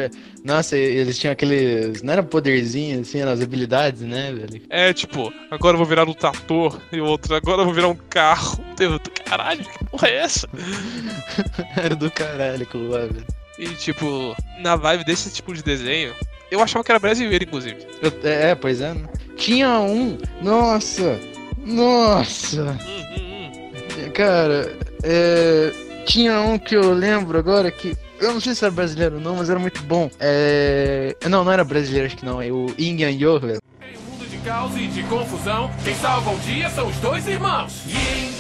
[0.44, 2.02] Nossa, eles tinham aqueles.
[2.04, 4.62] Não era poderzinho, assim, eram as habilidades, né, velho?
[4.70, 7.96] É tipo, agora eu vou virar um trator e outro, agora eu vou virar um
[7.96, 8.64] carro.
[8.78, 10.48] Deus, caralho, que porra é essa?
[11.76, 13.26] Era do caralho aquilo lá, velho.
[13.58, 16.14] E tipo, na vibe desse tipo de desenho,
[16.52, 17.86] eu achava que era brasileiro, inclusive.
[18.02, 18.94] Eu- é, pois é.
[18.94, 19.04] né?
[19.36, 20.18] Tinha um.
[20.42, 21.20] Nossa!
[21.58, 22.78] Nossa!
[22.88, 23.52] Hum, hum,
[24.06, 24.12] hum.
[24.14, 25.72] Cara, é,
[26.10, 27.96] tinha um que eu lembro agora que.
[28.20, 30.10] Eu não sei se era brasileiro ou não, mas era muito bom.
[30.20, 31.16] É...
[31.30, 32.42] Não, não era brasileiro, acho que não.
[32.42, 33.38] É o Yin Yang Yo.
[33.38, 37.28] Em um mundo de caos e de confusão, quem salva o dia são os dois
[37.28, 37.84] irmãos.
[37.86, 38.34] Yin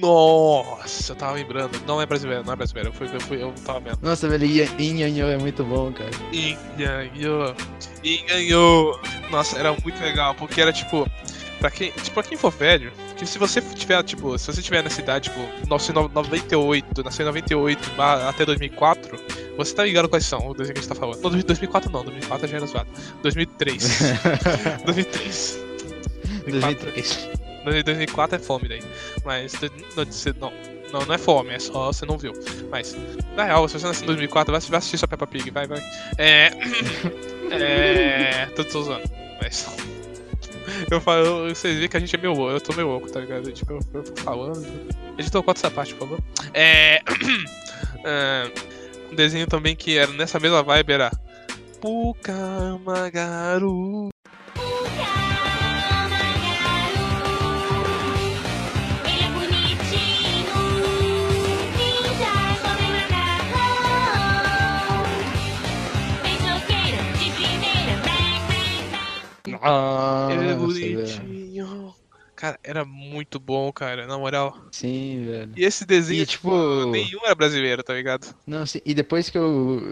[0.00, 1.80] Nossa, eu tava lembrando.
[1.86, 2.88] Não é brasileiro, não é brasileiro.
[2.88, 3.98] Eu, fui, eu, fui, eu tava vendo.
[4.02, 6.10] Nossa, velho, Yin Yin Yang Yo é muito bom, cara.
[8.02, 8.98] E ganhou.
[9.30, 11.08] Nossa, era muito legal, porque era tipo.
[11.60, 14.82] Pra quem, tipo, pra quem for velho, que se você tiver, tipo, se você tiver
[14.82, 19.18] nessa idade, tipo, 1998, nasceu em 98 ba- até 2004,
[19.58, 21.20] você tá ligado quais são o desenho que a gente tá falando.
[21.20, 22.88] Não, 2004 não, 2004 já era zoado.
[23.22, 24.00] 2003.
[24.86, 25.58] 2003.
[26.46, 27.28] 2003.
[27.64, 28.82] 2004 é fome daí.
[29.24, 29.70] Mas do-
[30.38, 30.52] não,
[30.92, 32.32] não, não, é fome, é só você não viu.
[32.70, 32.96] Mas,
[33.36, 35.82] na real, se você nasceu em 2004, vai assistir sua Peppa Pig, vai, vai.
[36.18, 36.50] É.
[37.52, 38.46] É.
[38.54, 39.10] Tô, tô zoando,
[39.42, 39.66] mas.
[40.88, 43.18] Eu falo, vocês veem que a gente é meio louco, eu tô meio louco, tá
[43.20, 43.50] ligado?
[43.52, 44.64] Tipo, eu, eu fico falando.
[45.18, 46.20] Editor, corta essa parte, por favor.
[46.54, 47.00] É.
[48.04, 48.50] é,
[49.10, 51.10] Um desenho também que era nessa mesma vibe era.
[51.80, 52.90] Pukamagaru.
[69.60, 71.94] Nossa, Ele é bonitinho.
[72.34, 74.56] Cara, era muito bom, cara, na moral.
[74.72, 75.52] Sim, velho.
[75.54, 78.34] E esse desenho, E, tipo, tipo- nenhum era brasileiro, tá ligado?
[78.46, 79.82] Não, sim, e depois que eu,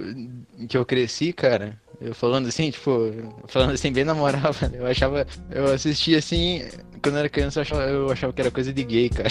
[0.67, 3.11] que eu cresci, cara, eu falando assim, tipo,
[3.49, 6.63] falando assim bem na moral, velho, eu achava, eu assistia assim,
[7.03, 9.31] quando eu era criança eu achava, eu achava que era coisa de gay, cara.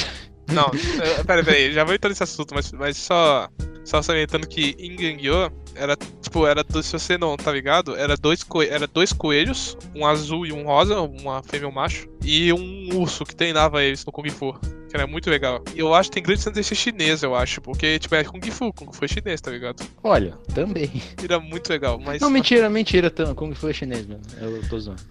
[0.52, 0.70] Não,
[1.26, 3.50] peraí, peraí, já vou entrar nesse assunto, mas, mas só,
[3.84, 8.46] só salientando que Ingangyo era, tipo, era, do- se você não tá ligado, era dois,
[8.70, 12.98] era dois coelhos, um azul e um rosa, uma fêmea e um macho, e um
[12.98, 15.64] urso que treinava eles no Kung Fu, que era muito legal.
[15.76, 18.24] E eu acho que tem grande chance de ser chinês, eu acho, porque, tipo, é
[18.24, 19.84] Kung Fu, Kung Fu é chinês, tá ligado?
[20.04, 20.90] Olha, também.
[21.24, 22.22] Era muito legal, mas...
[22.22, 25.02] Não, mentira, mentira, tão, Kung Fu é chinês mesmo, eu tô zoando.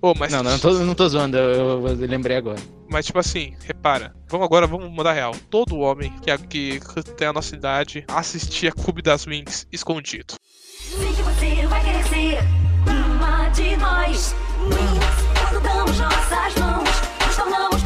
[0.00, 2.58] Ô, mas, Não, não, não tô, não tô zoando, eu, eu- eu lembrei agora.
[2.90, 5.32] mas tipo assim, repara, vamos agora, vamos mudar real.
[5.50, 6.12] Todo homem
[6.48, 10.34] que, que tem a nossa idade assistia Clube das Winx escondido.
[10.80, 12.38] Sei que você vai querer ser
[12.86, 14.34] uma de nós.
[15.62, 16.88] Damos nossas mãos,
[17.26, 17.82] nos tornamos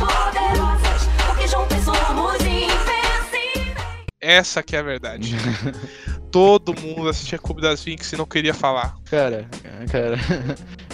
[4.21, 5.35] Essa que é a verdade.
[6.31, 8.95] Todo mundo assistia Clube das Winx e não queria falar.
[9.07, 9.49] Cara,
[9.91, 10.17] cara,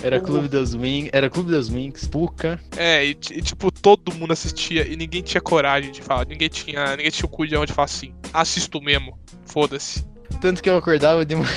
[0.03, 4.33] era Clube das Wings, era Clube das Wings, Puka, É, e, e, tipo, todo mundo
[4.33, 6.27] assistia e ninguém tinha coragem de falar.
[6.27, 8.15] Ninguém tinha, ninguém tinha o cu de onde falar assim.
[8.33, 9.19] Assisto mesmo.
[9.45, 10.07] Foda-se.
[10.41, 11.49] Tanto que eu acordava de manhã,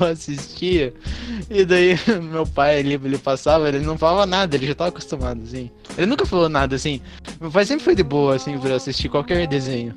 [0.00, 0.92] eu assistia,
[1.50, 5.42] e daí meu pai, ele, ele passava, ele não falava nada, ele já tava acostumado,
[5.42, 5.70] assim.
[5.96, 7.00] Ele nunca falou nada, assim.
[7.40, 9.94] Meu pai sempre foi de boa, assim, pra assistir qualquer desenho.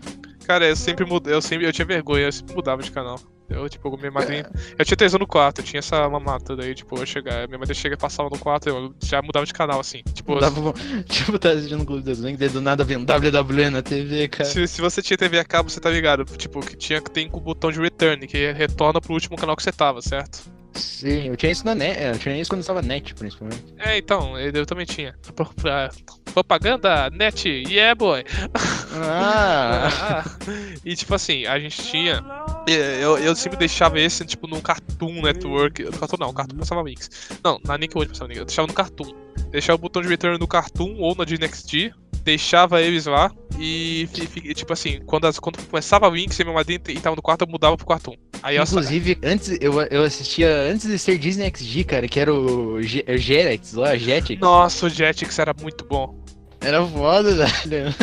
[0.50, 3.20] Cara, eu sempre mudei, eu sempre eu tinha vergonha, eu sempre mudava de canal.
[3.48, 4.50] Eu, tipo, minha madrinha.
[4.80, 6.56] Eu tinha tesão no quarto, eu tinha essa mamata.
[6.56, 9.80] Daí, tipo, eu chegava, minha madrinha chega passava no quarto, eu já mudava de canal,
[9.80, 10.02] assim.
[10.12, 10.74] Tipo, Dava,
[11.08, 14.28] tipo, tá assistindo o Clube das Gangues, daí do nada vem um WWE na TV,
[14.28, 14.50] cara.
[14.50, 16.26] se, se você tinha TV a cabo, você tá ligado.
[16.26, 19.56] Tipo, que tinha que tem com o botão de return, que retorna pro último canal
[19.56, 20.50] que você tava, certo?
[20.74, 23.64] Sim, eu tinha isso na net, eu tinha isso quando estava net, principalmente.
[23.78, 25.16] É, então, eu também tinha.
[26.34, 28.24] Propaganda, net, yeah, boy.
[29.04, 30.24] Ah,
[30.86, 32.24] e tipo assim, a gente tinha.
[32.68, 35.84] Eu, eu sempre deixava esse, tipo, no Cartoon Network.
[35.84, 37.10] No Cartoon não, Cartoon passava Mix.
[37.44, 38.40] Não, na Nickelodeon passava Mix.
[38.40, 39.12] Eu deixava no Cartoon.
[39.52, 41.92] Deixava o botão de return no Cartoon ou na Disney XD.
[42.24, 46.54] Deixava eles lá e, fi- tipo assim, quando, as, quando começava a Winx e minha
[46.54, 48.14] madrinha e tava no quarto, eu mudava pro Cartoon.
[48.44, 52.34] Aí eu inclusive, antes eu, eu assistia, antes de ser Disney XD, cara, que era
[52.34, 54.40] o Jetix lá, Jetix.
[54.40, 56.19] Nossa, o Jetix era muito bom.
[56.62, 57.94] Era foda, velho.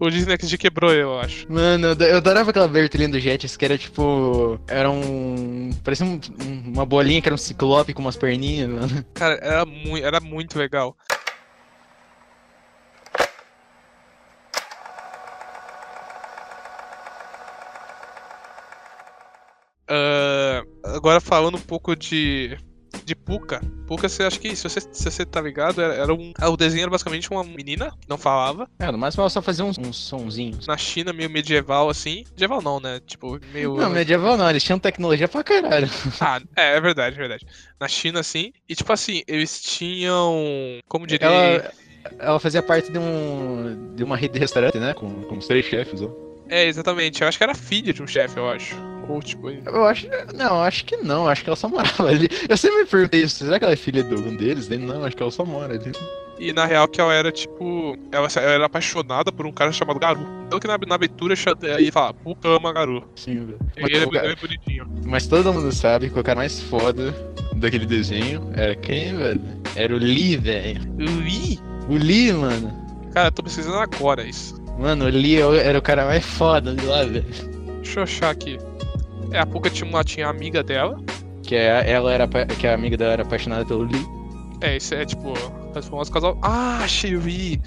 [0.00, 1.50] O Disney XD quebrou, eu acho.
[1.50, 4.58] Mano, eu, adorava aquela aberturinha do Jetix, que era tipo.
[4.66, 5.70] Era um.
[5.84, 9.04] Parecia um- um- uma bolinha que era um ciclope com umas perninhas, mano.
[9.14, 10.96] Cara, era, muito era muito legal.
[19.88, 22.56] Ah, agora falando um pouco de.
[23.10, 23.60] De Puka.
[23.88, 26.32] Puka, você acha que, se você, se você tá ligado, era, era um.
[26.40, 28.70] O desenho era basicamente uma menina que não falava.
[28.78, 30.68] É, no máximo ela só fazia uns, uns sonzinhos.
[30.68, 32.22] Na China, meio medieval assim.
[32.30, 33.00] Medieval não, né?
[33.04, 33.74] Tipo, meio.
[33.74, 35.90] Não, medieval não, eles tinham tecnologia pra caralho.
[36.20, 37.44] Ah, é, é verdade, é verdade.
[37.80, 38.52] Na China, assim.
[38.68, 40.36] E tipo assim, eles tinham.
[40.86, 41.26] Como diria.
[41.26, 41.72] Ela,
[42.16, 43.92] ela fazia parte de um.
[43.96, 44.94] de uma rede de restaurante, né?
[44.94, 46.10] Com, com os três chefes, ó.
[46.48, 47.22] É, exatamente.
[47.22, 48.89] Eu acho que era filha de um chefe, eu acho.
[49.66, 50.06] Eu acho.
[50.34, 52.28] Não, acho que não, acho que ela só morava ali.
[52.48, 54.68] Eu sempre me perguntei isso, será que ela é filha de um deles?
[54.68, 55.92] Não, acho que ela só mora ali.
[56.38, 57.98] E na real que ela era tipo.
[58.10, 60.26] Ela, ela era apaixonada por um cara chamado Garu.
[60.48, 63.04] Tanto que na, na abertura cha- ia falar, Puka ama Garu.
[63.14, 63.58] Sim, velho.
[63.76, 64.86] E Mas, ele, é, o cara- ele é bonitinho.
[65.04, 67.14] mas todo mundo sabe que o cara mais foda
[67.56, 69.40] daquele desenho era quem, velho?
[69.76, 70.80] Era o Lee, velho.
[70.96, 71.58] Lee?
[71.88, 72.72] O Lee, mano.
[73.12, 74.58] Cara, eu tô precisando agora isso.
[74.78, 77.24] Mano, o Lee era o cara mais foda de lá, velho.
[77.82, 78.56] Deixa eu achar aqui.
[79.32, 80.98] É, a Puka tinha, uma, tinha a amiga dela.
[81.42, 84.06] Que é, ela era que a amiga dela era apaixonada pelo Lee.
[84.60, 85.32] É, isso é tipo.
[85.74, 86.36] Os famosos casal.
[86.42, 87.60] Ah, Sherry!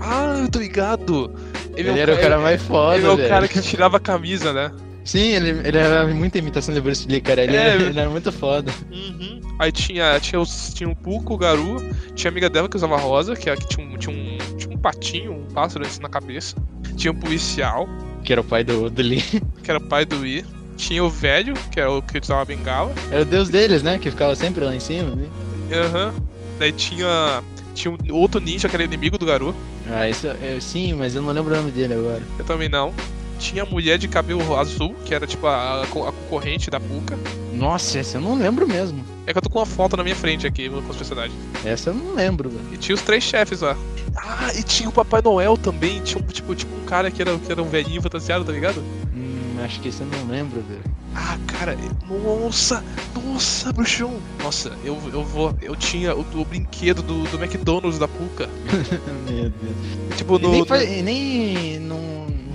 [0.00, 1.30] Ah, eu tô ligado!
[1.76, 3.28] Ele, é o era o ca- cara mais foda, Ele é o velho.
[3.28, 4.72] cara que tirava a camisa, né?
[5.04, 7.42] Sim, ele, ele era muita imitação de Bruce Lee, cara.
[7.44, 8.72] Ele, É, era, ele era muito foda.
[8.90, 9.40] Uhum.
[9.58, 11.82] Aí tinha, tinha, os, tinha o Puco, o Garu,
[12.14, 14.74] tinha a amiga dela que usava rosa, que, é- que tinha, um, tinha, um, tinha
[14.74, 16.56] um patinho, um pássaro assim na cabeça.
[16.96, 17.86] Tinha um policial,
[18.24, 19.22] Que era o pai do, do Lee.
[19.62, 20.44] que era o pai do I.
[20.80, 22.92] Tinha o velho, que era o que usava a bengala.
[23.10, 23.98] Era o deus deles, né?
[23.98, 25.26] Que ficava sempre lá em cima, né?
[25.72, 26.12] Aham.
[26.58, 27.42] Daí tinha.
[27.74, 29.54] Tinha um outro ninja que era inimigo do Garu.
[29.90, 30.26] Ah, isso.
[30.26, 32.22] é, sim, mas eu não lembro o nome dele agora.
[32.38, 32.92] Eu também não.
[33.38, 36.78] Tinha a mulher de cabelo azul, que era tipo a, a co- a concorrente da
[36.80, 37.18] Puka.
[37.52, 39.02] Nossa, essa eu não lembro mesmo.
[39.26, 41.38] É que eu tô com uma foto na minha frente aqui, com os personagens.
[41.64, 42.64] Essa eu não lembro, velho.
[42.72, 43.76] E tinha os três chefes lá.
[44.16, 46.00] Ah, e tinha o Papai Noel também.
[46.00, 48.80] Tinha um, tipo, tipo um cara que era, que era um velhinho fantasiado, tá ligado?
[49.14, 49.29] Hum,
[49.64, 50.82] acho que esse eu não lembro, velho.
[51.14, 51.76] Ah, cara,
[52.08, 52.84] nossa,
[53.24, 54.20] nossa, bruxão.
[54.42, 55.54] Nossa, eu, eu vou.
[55.60, 58.48] Eu tinha o, o brinquedo do, do McDonald's da Puka.
[59.28, 60.16] Meu Deus.
[60.16, 60.50] Tipo, no.
[60.50, 62.00] nem, no- fa- e nem não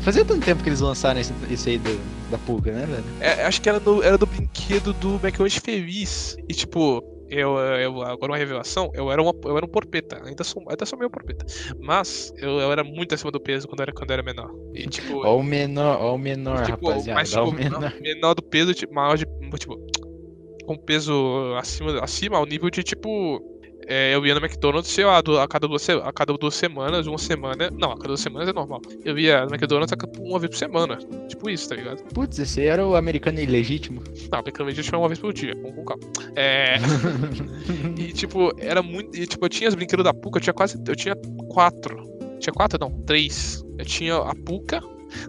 [0.01, 1.99] fazia tanto tempo que eles lançaram esse, esse aí do,
[2.31, 3.03] da Puka, né, velho?
[3.19, 6.35] é, acho que era, no, era do brinquedo do McDonald's Feliz.
[6.47, 7.03] E tipo.
[7.27, 10.85] Eu, eu, agora uma revelação, eu era, uma, eu era um porpeta, ainda sou, ainda
[10.85, 11.43] sou meio porpeta.
[11.79, 14.51] Mas eu, eu era muito acima do peso quando era, quando era menor.
[14.73, 17.19] E tipo, Ó o menor, ó o menor, tipo, rapaziada.
[17.19, 17.93] mas, tipo, menor.
[17.99, 19.25] menor do peso, tipo, maior de.
[19.57, 19.75] Tipo,
[20.65, 23.39] com peso acima, acima ao nível de tipo.
[23.87, 27.07] É, eu ia no McDonald's, sei lá, do- a cada, duas, a cada duas semanas,
[27.07, 27.69] uma semana.
[27.71, 28.81] Não, a cada duas semanas é normal.
[29.03, 30.97] Eu ia no McDonald's uma vez por semana.
[31.27, 32.03] Tipo isso, tá ligado?
[32.13, 34.01] Putz, esse aí era o americano ilegítimo.
[34.31, 36.03] Não, tecnicamente a gente foi uma vez por dia, com, com calma.
[36.35, 36.75] É.
[37.97, 39.15] e tipo, era muito.
[39.17, 40.81] E tipo, eu tinha os brinquedos da Puka, eu tinha quase.
[40.87, 41.15] Eu tinha
[41.49, 42.03] quatro.
[42.39, 42.77] Tinha quatro?
[42.79, 43.63] Não, três.
[43.77, 44.81] Eu tinha a Puka.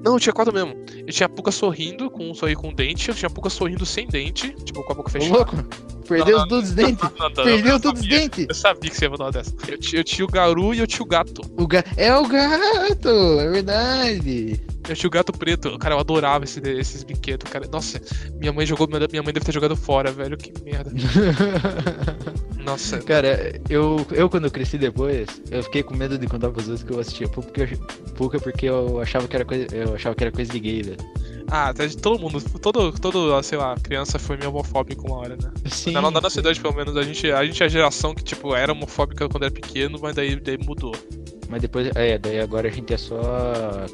[0.02, 0.74] Não, eu tinha quatro mesmo.
[1.06, 3.08] Eu tinha a Puka sorrindo, com um sorriso com dente.
[3.08, 5.34] Eu tinha a Puka sorrindo sem dente, tipo, com a boca fechada.
[5.36, 5.56] louco,
[6.06, 7.10] perdeu todos os dentes.
[7.18, 8.46] Não, não, Perdeu eu todos os dentes.
[8.48, 9.54] Eu sabia que você ia mandar uma dessa.
[9.68, 11.42] Eu, eu tinha o Garu e eu tinha o gato.
[11.56, 11.84] O ga...
[11.96, 13.08] É o gato,
[13.40, 14.60] é verdade.
[14.88, 15.76] Eu tinha o gato preto.
[15.78, 17.66] Cara, eu adorava esse- esses brinquedos, cara.
[17.70, 18.00] Nossa,
[18.38, 18.86] minha mãe jogou.
[18.86, 20.36] Minha mãe deve ter jogado fora, velho.
[20.36, 20.92] Que merda.
[22.64, 22.98] Nossa.
[22.98, 26.84] Cara, eu, eu quando eu cresci depois, eu fiquei com medo de contar pros outros
[26.86, 27.78] que eu assistia Puka porque eu,
[28.14, 30.96] Puka porque eu achava que era coisa, eu achava que era coisa de gay, velho.
[31.48, 32.40] Ah, de todo mundo.
[32.60, 35.50] Todo, todo, sei lá, criança foi meio homofóbico uma hora, né?
[35.66, 35.92] Sim.
[35.92, 38.54] Na, na nossa idade, pelo menos, a gente, a gente é a geração que, tipo,
[38.54, 40.94] era homofóbica quando era pequeno, mas daí, daí mudou.
[41.48, 43.20] Mas depois, é, daí agora a gente é só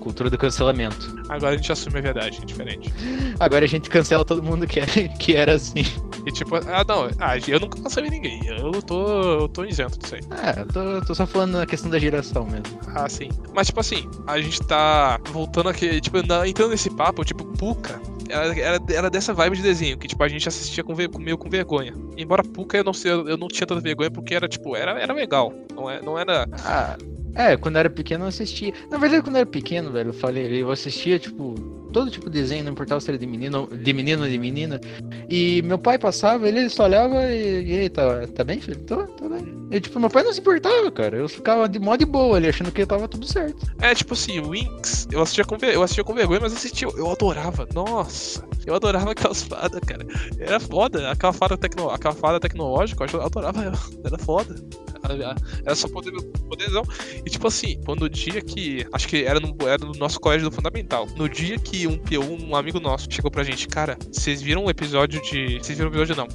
[0.01, 1.23] cultura do cancelamento.
[1.29, 2.93] Agora a gente assume a verdade, é diferente.
[3.39, 4.87] Agora a gente cancela todo mundo que, é,
[5.19, 5.85] que era assim.
[6.27, 8.41] E tipo, ah não, ah, eu nunca cancelei ninguém.
[8.47, 9.41] Eu tô.
[9.43, 10.21] Eu tô isento disso aí.
[10.31, 12.79] É, eu tô, tô só falando na questão da geração mesmo.
[12.95, 13.29] Ah, sim.
[13.55, 18.01] Mas, tipo assim, a gente tá voltando aqui, tipo, na- entrando nesse papo, tipo, Puka.
[18.29, 21.51] Era, era, era dessa vibe de desenho, que, tipo, a gente assistia com, meio com
[21.51, 21.93] vergonha.
[22.17, 25.13] Embora Puka eu não, sei, eu não tinha tanta vergonha porque era, tipo, era, era
[25.13, 25.53] legal.
[25.75, 26.47] Não, é, não era.
[26.65, 26.97] Ah,
[27.35, 28.73] é, quando eu era pequeno eu assistia.
[28.91, 31.55] Na verdade, quando eu era pequeno, velho, eu falei, eu assistia, tipo,
[31.93, 34.81] todo tipo de desenho, não importava se era de menino, de menino ou de menina.
[35.29, 38.79] E meu pai passava, ele só olhava e, e tá, tá bem, filho?
[38.81, 39.63] Tô, tô bem.
[39.71, 41.17] E, tipo, meu pai não se importava, cara.
[41.17, 43.73] Eu ficava de mó de boa ali, achando que tava tudo certo.
[43.81, 47.67] É, tipo assim, Winx, eu assistia com, eu assistia com vergonha, mas assistia, eu adorava.
[47.73, 50.07] Nossa, eu adorava aquelas fadas, cara.
[50.39, 51.11] Era foda.
[51.11, 53.73] Aquela fada, tecno, aquela fada tecnológica, eu adorava.
[54.05, 54.55] Era foda.
[55.65, 56.13] Era- só poder,
[56.49, 56.83] poderzão.
[57.25, 58.87] E tipo assim, quando no dia que.
[58.93, 61.07] Acho que era no, era no nosso colégio do Fundamental.
[61.17, 64.71] No dia que um, P1, um amigo nosso chegou pra gente, cara, vocês viram um
[64.71, 65.59] episódio de.
[65.59, 66.29] Vocês viram um episódio não.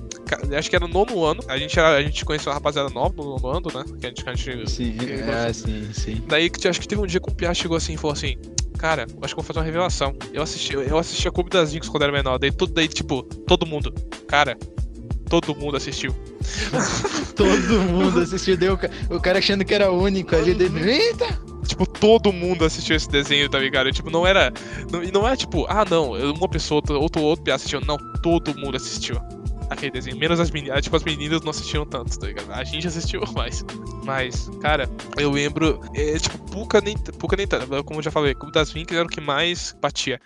[0.58, 1.42] Acho que era no nono ano.
[1.48, 3.84] A gente, era, a gente conheceu uma rapaziada nova no nono ano, né?
[4.00, 4.24] Que a gente.
[4.24, 6.24] que a gente Sim, é, sim, sim.
[6.28, 8.36] Daí que acho que teve um dia que um Piá chegou assim e falou assim.
[8.78, 10.16] Cara, eu acho que eu vou fazer uma revelação.
[10.32, 12.38] Eu assisti, eu assisti a Clube das Vinx quando era menor.
[12.38, 13.92] Daí, todo, daí, tipo, todo mundo.
[14.28, 14.56] Cara,
[15.30, 16.13] todo mundo assistiu.
[17.36, 20.54] Todo mundo assistiu, deu o ca- o cara achando que era único ali.
[20.54, 21.26] Dele, Eita!
[21.68, 23.92] Tipo, todo mundo assistiu esse desenho, tá ligado?
[23.92, 24.52] Tipo, não era.
[24.92, 27.82] Não, e não é tipo, ah não, uma pessoa, outro, outro, assistiu.
[27.82, 29.18] Não, todo mundo assistiu.
[29.70, 30.18] Aquele desenho.
[30.18, 30.82] Menos as meninas.
[30.82, 32.50] Tipo, as meninas não assistiram tanto, tá ligado?
[32.54, 33.66] A gente assistiu mais.
[34.06, 35.82] Mas, cara, eu lembro.
[35.94, 37.68] É, tipo, Puka nem, Puka nem tanto.
[37.84, 40.20] Como eu já falei, Clube das Vinx era o que mais batia.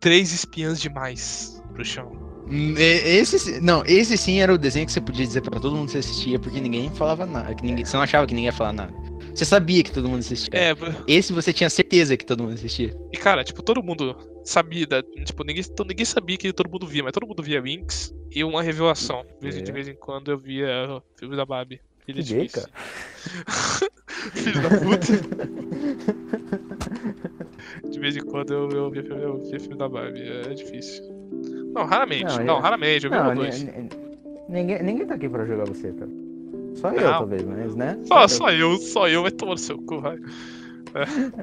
[0.00, 2.10] Três espiãs demais pro chão.
[2.52, 5.76] Hum, Esse, sim- não, esse sim era o desenho que você podia dizer pra todo
[5.76, 7.54] mundo que você assistia, porque ninguém falava nada.
[7.54, 8.92] Que ninguém, você não achava que ninguém ia falar nada.
[9.32, 10.50] Você sabia que todo mundo assistia.
[10.58, 10.74] É,
[11.06, 12.92] Esse você tinha certeza que todo mundo assistia.
[13.12, 16.86] e cara, tipo, todo mundo sabia, da- tipo, ninguém, to- ninguém sabia que todo mundo
[16.88, 19.22] via, mas todo mundo via Winx e uma revelação.
[19.40, 19.60] De vez, É.
[19.62, 21.80] de vez em quando eu via o filme da Barbie.
[22.08, 22.48] Difícil.
[22.50, 22.70] cara.
[24.34, 25.06] Filho da puta.
[27.90, 31.04] De vez em quando eu, eu, via, filme- eu via filme da Barbie, é difícil.
[31.74, 33.62] Não, raramente, não, Não, é- raramente, eu vi Não, dois.
[33.62, 33.88] ni- ni-
[34.48, 36.10] ninguém, ninguém tá aqui pra jogar você, cara.
[36.74, 37.18] Só eu, Não.
[37.18, 37.98] talvez, mas, né?
[38.04, 40.16] Só, só eu, só eu, vai tomar no seu cu, vai.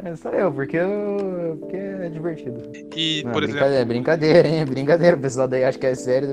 [0.04, 2.62] É, só eu, porque, eu, porque é divertido.
[2.96, 4.66] E, Não, por exemplo, brincadeira, brincadeira, hein?
[4.66, 5.16] Brincadeira.
[5.16, 6.30] O pessoal daí acha que é sério,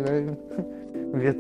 [1.13, 1.33] vai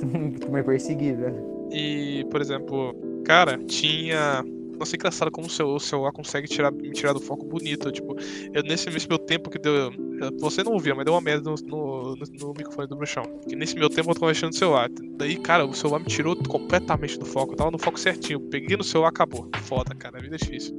[0.50, 1.68] me perseguir, velho.
[1.72, 4.44] E, por exemplo, cara, tinha.
[4.78, 7.90] Nossa, é engraçado como o seu, celular consegue tirar, me tirar do foco bonito.
[7.92, 8.16] Tipo,
[8.52, 9.72] eu, nesse, nesse meu tempo que deu.
[9.74, 9.92] eu-
[10.40, 13.22] Você não ouvia, mas deu uma merda no, no, no- microfone do bruxão.
[13.48, 14.88] Que nesse meu tempo eu tava mexendo no celular.
[15.16, 17.52] Daí, cara, o celular me tirou completamente do foco.
[17.52, 18.40] Eu tava no foco certinho.
[18.40, 19.48] Peguei no celular, acabou.
[19.62, 20.18] Foda, cara.
[20.18, 20.74] A vida é difícil.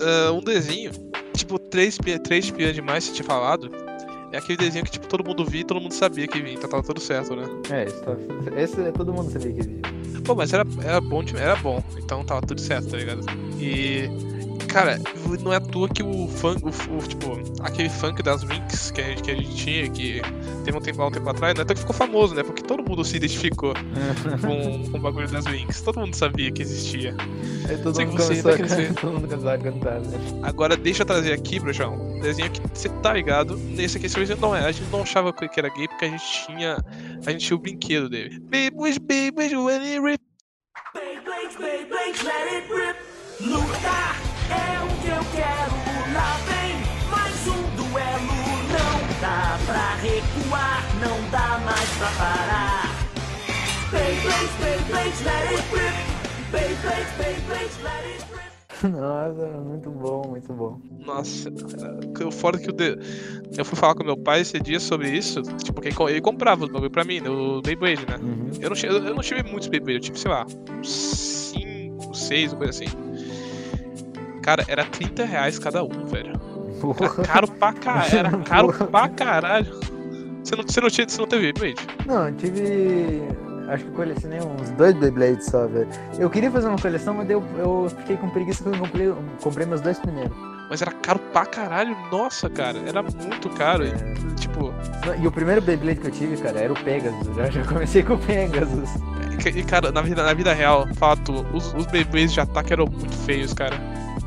[0.00, 0.90] Ah, um desenho,
[1.36, 3.70] tipo, três, três espiãs demais, você tinha falado.
[4.34, 6.54] É aquele desenho que, tipo, todo mundo via e todo mundo sabia que vinha.
[6.54, 7.44] Então tava tudo certo, né?
[7.70, 8.16] É, tá,
[8.60, 9.80] esse é todo mundo sabia que via.
[10.24, 13.20] Pô, mas era, era bom, era bom, então tava tudo certo, tá ligado?
[13.60, 14.08] E.
[14.74, 15.00] Cara,
[15.40, 19.00] não é à toa que o funk, o, o- tipo, aquele funk das Winx que
[19.00, 20.20] a gente, que a gente tinha, que
[20.64, 22.42] teve um tempo, há um tempo atrás, não é à toa que ficou famoso, né?
[22.42, 23.72] Porque todo mundo se identificou
[24.42, 25.80] com, com o bagulho das Winx.
[25.80, 27.14] Todo mundo sabia que existia.
[27.68, 28.94] Aí todo Sei mundo você começou crescer.
[29.00, 30.18] todo mundo começou a cantar, né?
[30.42, 33.56] Agora deixa eu trazer aqui, Bruxão, um desenho que você tá ligado.
[33.56, 34.66] Nesse aqui, esse desenho não é.
[34.66, 36.78] A gente não achava que era gay porque a gente tinha.
[37.24, 38.40] A gente tinha o brinquedo dele.
[38.40, 38.98] Baby, wish,
[39.54, 40.20] when it rip.
[40.92, 42.96] Beyblade, Beyblade, let it rip.
[43.40, 45.72] Lutar é o que eu quero.
[46.12, 46.76] Lá vem
[47.10, 48.34] mais um duelo.
[48.68, 52.94] Não dá pra recuar, não dá mais pra parar.
[53.90, 55.94] Beyblade, Beyblade, let it rip.
[56.50, 58.44] Beyblade, Beyblade, let it rip.
[58.90, 60.78] Nossa, muito bom, muito bom.
[61.06, 61.48] Nossa,
[62.26, 62.98] o foda que o de...
[63.56, 66.20] eu fui falar com meu pai esse dia sobre isso, tipo, que ele co- ele
[66.20, 68.16] comprava os bagulho pra mim, o Beyblade, né?
[68.20, 68.50] Uhum.
[68.60, 70.44] Eu não, tive, eu não tive muitos Beyblade, eu tive, sei lá,
[70.78, 70.90] uns
[71.54, 72.86] 5, 6, uma coisa assim.
[74.44, 76.32] Cara, era 30 reais cada um, velho.
[77.00, 79.80] Era caro pra caralho, era caro pra caralho.
[80.42, 81.86] Você não, você não, tinha, você não teve Beyblade?
[82.06, 83.22] Não, eu tive.
[83.68, 85.88] Acho que colecionei uns dois Beyblades só, velho.
[86.18, 89.66] Eu queria fazer uma coleção, mas eu, eu fiquei com preguiça quando eu comprei, comprei
[89.66, 90.36] meus dois primeiros.
[90.68, 93.86] Mas era caro pra caralho, nossa, cara, era muito caro.
[93.86, 94.34] e, É.
[94.36, 94.74] Tipo,
[95.18, 97.34] E o primeiro Beyblade que eu tive, cara, era o Pegasus.
[97.34, 98.90] Já, já comecei com o Pegasus.
[99.46, 103.16] E, cara, na vida, na vida real, fato, os, os Beyblades de ataque eram muito
[103.24, 103.76] feios, cara.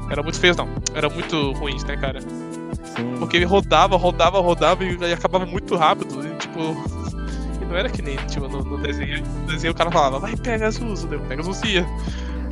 [0.09, 0.67] Eram muito feios, não.
[0.93, 2.21] Eram muito ruins, né, cara?
[2.21, 3.15] Sim.
[3.19, 6.25] Porque ele rodava, rodava, rodava e acabava muito rápido.
[6.25, 6.59] E, tipo.
[7.61, 9.21] E não era que nem tipo, no, no desenho.
[9.41, 11.85] No desenho o cara falava, vai pega Zuzu, daí o Pegasus ia.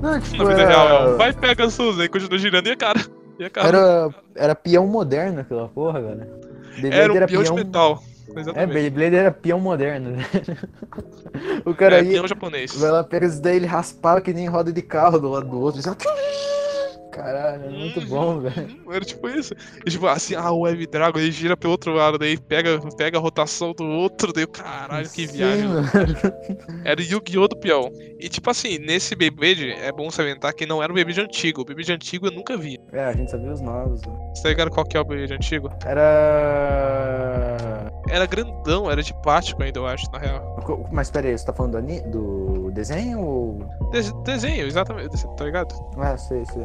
[0.02, 2.76] Não, tipo, Na vida era, real, é, vai pega Zuzu, aí continua girando e a
[2.76, 3.00] cara.
[3.40, 3.68] E a cara.
[3.68, 6.28] era, era peão moderno aquela porra, cara.
[6.82, 8.04] Beyblade Era um peão de metal.
[8.36, 8.74] É, Exatamente.
[8.74, 10.12] Beyblade era peão moderno.
[10.12, 10.26] né?
[11.64, 12.76] o cara é, ia, peão japonês.
[12.76, 15.60] vai lá, pega isso daí, ele raspava que nem roda de carro do lado do
[15.60, 15.80] outro.
[15.80, 15.96] e só-
[17.16, 18.06] Caralho, é muito Uhum.
[18.08, 18.68] bom, velho.
[18.92, 19.54] Era tipo isso.
[19.86, 23.18] E tipo, assim, ah, o Web Dragon, ele gira pro outro lado, daí pega, pega
[23.18, 25.68] a rotação do outro, daí caralho, que Sim, viagem.
[25.68, 25.88] mano.
[26.84, 27.48] Era o Yu-Gi-Oh!
[27.48, 27.90] do peão.
[28.20, 31.62] E tipo assim, nesse Beyblade, é bom salientar que não era o Beyblade antigo.
[31.62, 32.78] O Beyblade antigo eu nunca vi.
[32.92, 34.02] É, a gente sabia os novos.
[34.02, 34.14] né?
[34.36, 35.70] Você tá ligado qual que é o Beyblade antigo?
[35.86, 37.92] Era.
[38.10, 40.88] Era grandão, era de plástico ainda, eu acho, na real.
[40.92, 43.60] Mas pera aí, você tá falando do, ani- do desenho ou.
[43.92, 45.74] Des- desenho, exatamente, tá ligado?
[45.98, 46.64] Ah, sei, sei.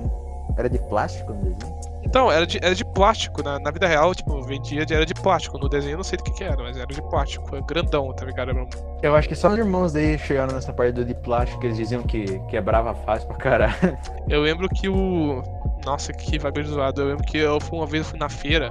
[0.57, 1.81] Era de plástico no desenho?
[2.03, 3.43] Então, era de, era de plástico.
[3.43, 5.59] Na, na vida real, tipo, vendia de, era de plástico.
[5.59, 7.55] No desenho eu não sei do que que era, mas era de plástico.
[7.55, 8.51] Era grandão, tá ligado?
[8.51, 8.69] Era um-
[9.03, 11.77] Eu acho que só os irmãos daí chegaram nessa parte do de plástico que eles
[11.77, 13.75] diziam que quebrava fácil pra caralho.
[14.29, 15.43] Eu lembro que o.
[15.85, 17.01] Nossa, que bagulho zoado.
[17.01, 18.71] Eu lembro que eu fui uma vez eu fui na feira.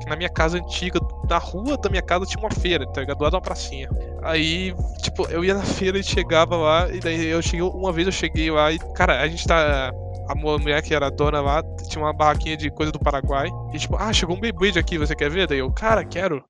[0.00, 0.98] Que na minha casa antiga,
[1.28, 3.18] na rua da minha casa tinha uma feira, tá ligado?
[3.18, 3.88] Do lado de uma pracinha.
[4.22, 7.62] Aí, tipo, eu ia na feira e chegava lá, e daí eu cheguei.
[7.62, 9.92] Uma vez eu cheguei lá e, cara, a gente tá.
[10.28, 13.48] A mu- mulher que era dona lá tinha uma barraquinha de coisa do Paraguai.
[13.72, 15.46] E tipo, ah, chegou um Beyblade aqui, você quer ver?
[15.46, 16.42] Daí eu, cara, quero.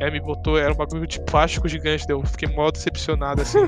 [0.00, 3.58] Aí me botou, era um bagulho de plástico gigante, daí eu fiquei mó decepcionado assim.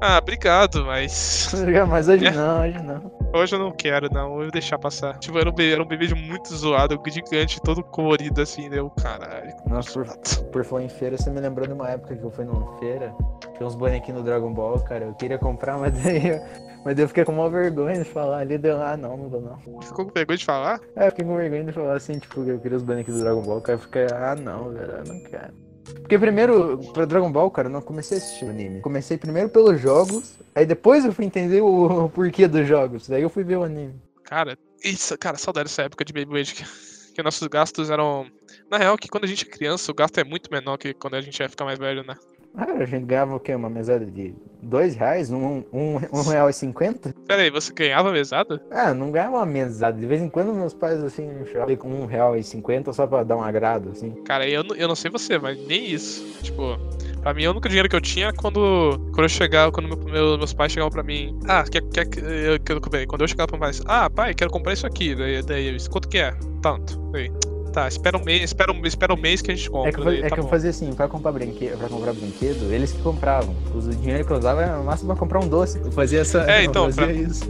[0.16, 1.52] ah, obrigado, mas.
[1.88, 2.30] Mas hoje É.
[2.32, 3.18] não, hoje não.
[3.32, 4.30] Hoje eu não quero, não.
[4.32, 5.18] Eu vou deixar passar.
[5.18, 9.54] Tipo, era um bebê, era um bebê muito zoado, gigante, todo colorido assim, deu caralho.
[9.66, 12.44] Nossa, por, por falar em feira, você me lembrou de uma época que eu fui
[12.44, 13.14] numa feira.
[13.56, 15.04] Tinha uns bonequinhos do Dragon Ball, cara.
[15.04, 16.40] Eu queria comprar, mas daí eu,
[16.84, 18.56] mas daí eu fiquei com uma vergonha de falar ali.
[18.56, 19.58] Deu, ah, não, não vou não.
[19.82, 20.80] Ficou com vergonha de falar?
[20.96, 23.42] É, eu fiquei com vergonha de falar assim, tipo, eu queria os bonequinhos do Dragon
[23.42, 23.60] Ball.
[23.60, 25.67] Cara, eu fiquei, ah, não, velho, eu não quero.
[25.94, 28.80] Porque primeiro, pra Dragon Ball, cara, eu não comecei a assistir o anime.
[28.80, 33.08] Comecei primeiro pelos jogos, aí depois eu fui entender o, o porquê dos jogos.
[33.08, 33.94] Daí eu fui ver o anime.
[34.24, 36.54] Cara, isso, cara, saudade dessa época de Beyblade.
[36.54, 36.64] Que,
[37.14, 38.26] que nossos gastos eram.
[38.70, 41.14] Na real, que quando a gente é criança, o gasto é muito menor que quando
[41.14, 42.14] a gente vai ficar mais velho, né?
[42.56, 43.54] Ah, a gente ganhava o quê?
[43.54, 45.30] Uma mesada de dois reais?
[45.30, 47.14] Um, um, um real e cinquenta?
[47.26, 48.60] Pera aí, você ganhava mesada?
[48.70, 49.96] Ah, não ganhava uma mesada.
[49.98, 53.06] De vez em quando meus pais, assim, me chamavam com um real e cinquenta só
[53.06, 54.10] pra dar um agrado, assim.
[54.24, 56.24] Cara, eu, não- eu não sei você, mas nem isso.
[56.42, 56.76] Tipo,
[57.22, 60.12] pra mim, o único dinheiro que eu tinha é quando, quando eu chegava, quando meu-
[60.12, 61.38] meu- meus pais chegavam pra mim.
[61.46, 64.34] Ah, quer, quer, que- eu, eu, peraí, quando eu chegava pra meus pais, ah, pai,
[64.34, 65.14] quero comprar isso aqui.
[65.14, 66.34] Daí, daí eles, quanto que é?
[66.60, 66.98] Tanto.
[67.12, 67.30] Daí,
[67.78, 69.90] tá, espera um mês, espera um, espera um mês que a gente compra.
[69.90, 72.12] É que, eu, daí, é tá que eu fazia assim, pra comprar brinquedo, pra comprar
[72.12, 73.54] brinquedo, eles que compravam.
[73.74, 75.78] O dinheiro que eu usava era no máximo pra comprar um doce.
[75.78, 76.42] Eu fazia essa.
[76.50, 77.44] É, então, fazia pra- isso.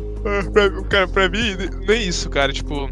[0.53, 1.57] Pra, cara, pra mim,
[1.87, 2.53] nem isso, cara.
[2.53, 2.89] Tipo,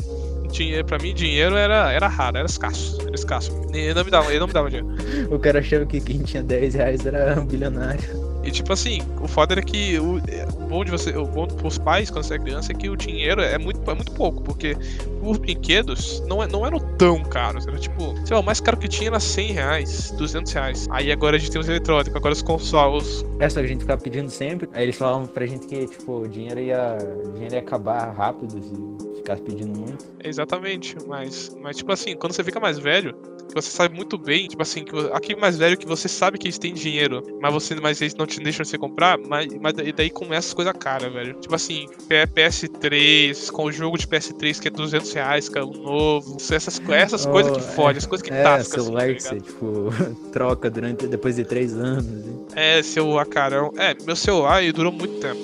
[0.51, 2.99] dinheiro, pra mim, dinheiro era, era raro, era escasso.
[3.03, 3.53] Era escasso.
[3.73, 4.89] Ele não me dava, ele não me dava dinheiro.
[5.31, 8.27] O cara achava que quem tinha 10 reais era um bilionário.
[8.43, 10.21] E tipo assim, o foda era que o
[10.67, 13.41] bom de você, o bom pros pais quando você é criança é que o dinheiro
[13.41, 14.77] é muito, é muito pouco, porque
[15.23, 18.77] os brinquedos não, é, não eram tão caros, era tipo, sei lá, o mais caro
[18.77, 20.87] que tinha era 100 reais, 200 reais.
[20.91, 23.25] Aí agora a gente tem os eletrônicos, agora os consoles.
[23.39, 24.69] É só que a gente ficava pedindo sempre.
[24.73, 28.63] Aí eles falavam pra gente que, tipo, o dinheiro ia, o dinheiro ia acabar rápido
[28.63, 30.05] se ficasse pedindo muito.
[30.23, 33.15] Exatamente, mas, mas tipo assim, quando você fica mais velho,
[33.55, 36.59] você sabe muito bem, tipo assim, que aquele mais velho que você sabe que eles
[36.59, 40.55] têm dinheiro, mas você mas eles não te deixam você comprar, mas, mas daí começa
[40.63, 41.35] as coisas caras, velho.
[41.35, 45.73] Tipo assim, P- PS3, com o jogo de PS3 que é 200 reais, cara, um
[45.73, 46.37] novo.
[46.51, 49.21] Essas, essas coisas que Oh, fodem, as coisas que É, tascam, assim, celular tá que
[49.21, 49.47] você, ligado?
[49.47, 49.91] tipo,
[50.33, 52.07] troca durante, depois de 3 anos.
[52.07, 52.47] assim.
[52.55, 53.73] É, celular carão.
[53.77, 55.41] É, meu celular ele durou muito tempo.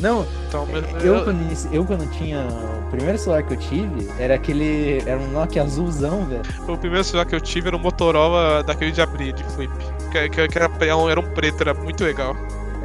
[0.00, 2.46] Não, Então, meu, eu, eu- quando, eu quando tinha.
[2.86, 4.98] O primeiro celular que eu tive era aquele.
[5.06, 6.42] Era um Nokia azulzão, velho.
[6.68, 9.72] o primeiro celular que eu tive era um Motorola daquele de abrir, de flip.
[10.12, 10.70] Que, que, que era,
[11.10, 12.36] era um preto, era muito legal.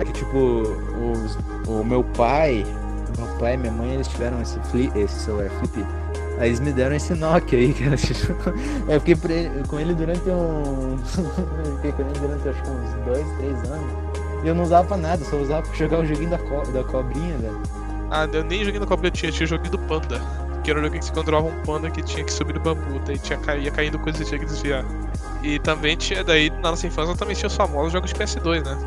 [0.01, 0.63] É que tipo,
[1.13, 1.37] os,
[1.67, 2.65] o meu pai,
[3.17, 5.85] meu pai e minha mãe, eles tiveram esse, flip, esse celular flip.
[6.39, 7.95] Aí eles me deram esse Nokia aí, cara.
[7.95, 8.33] tipo,
[8.87, 10.97] Eu fiquei ele- com ele durante um.
[11.77, 13.91] fiquei com ele durante acho que uns dois, três anos.
[14.43, 16.83] E eu não usava pra nada, só usava pra jogar o joguinho da, co da
[16.83, 17.61] cobrinha, velho.
[18.09, 20.19] Ah, eu nem joguei no cobra eu tinha, tinha joguinho do panda.
[20.63, 22.99] Que era o jogo que você controlava um panda que tinha que subir no bambu,
[23.05, 24.83] daí tinha, ia caindo coisas e tinha que desviar.
[25.43, 28.77] E também tinha, daí na nossa infância também tinha os famosos jogos de PS2, né?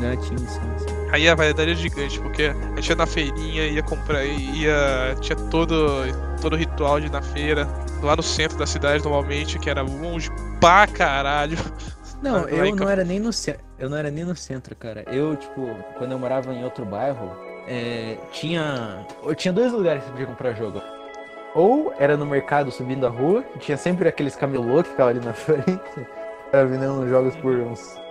[0.00, 0.46] Não, tinha sim,
[0.78, 1.08] sim.
[1.12, 5.14] Aí a variedade é gigante, porque a gente ia na feirinha, ia comprar, ia.
[5.20, 6.02] tinha todo,
[6.40, 7.68] todo o ritual de ir na feira,
[8.02, 10.30] lá no centro da cidade normalmente, que era longe
[10.60, 11.56] pra caralho.
[12.22, 13.62] Não, eu não era nem no centro.
[13.78, 15.04] Eu não era nem no centro, cara.
[15.12, 15.68] Eu, tipo,
[15.98, 17.30] quando eu morava em outro bairro,
[17.68, 19.06] é, tinha.
[19.22, 20.82] Eu tinha dois lugares que você podia comprar jogo.
[21.54, 25.32] ou era no mercado subindo a rua, tinha sempre aqueles camelô que ficavam ali na
[25.34, 25.80] frente,
[26.52, 28.03] era vendendo uns jogos por uns.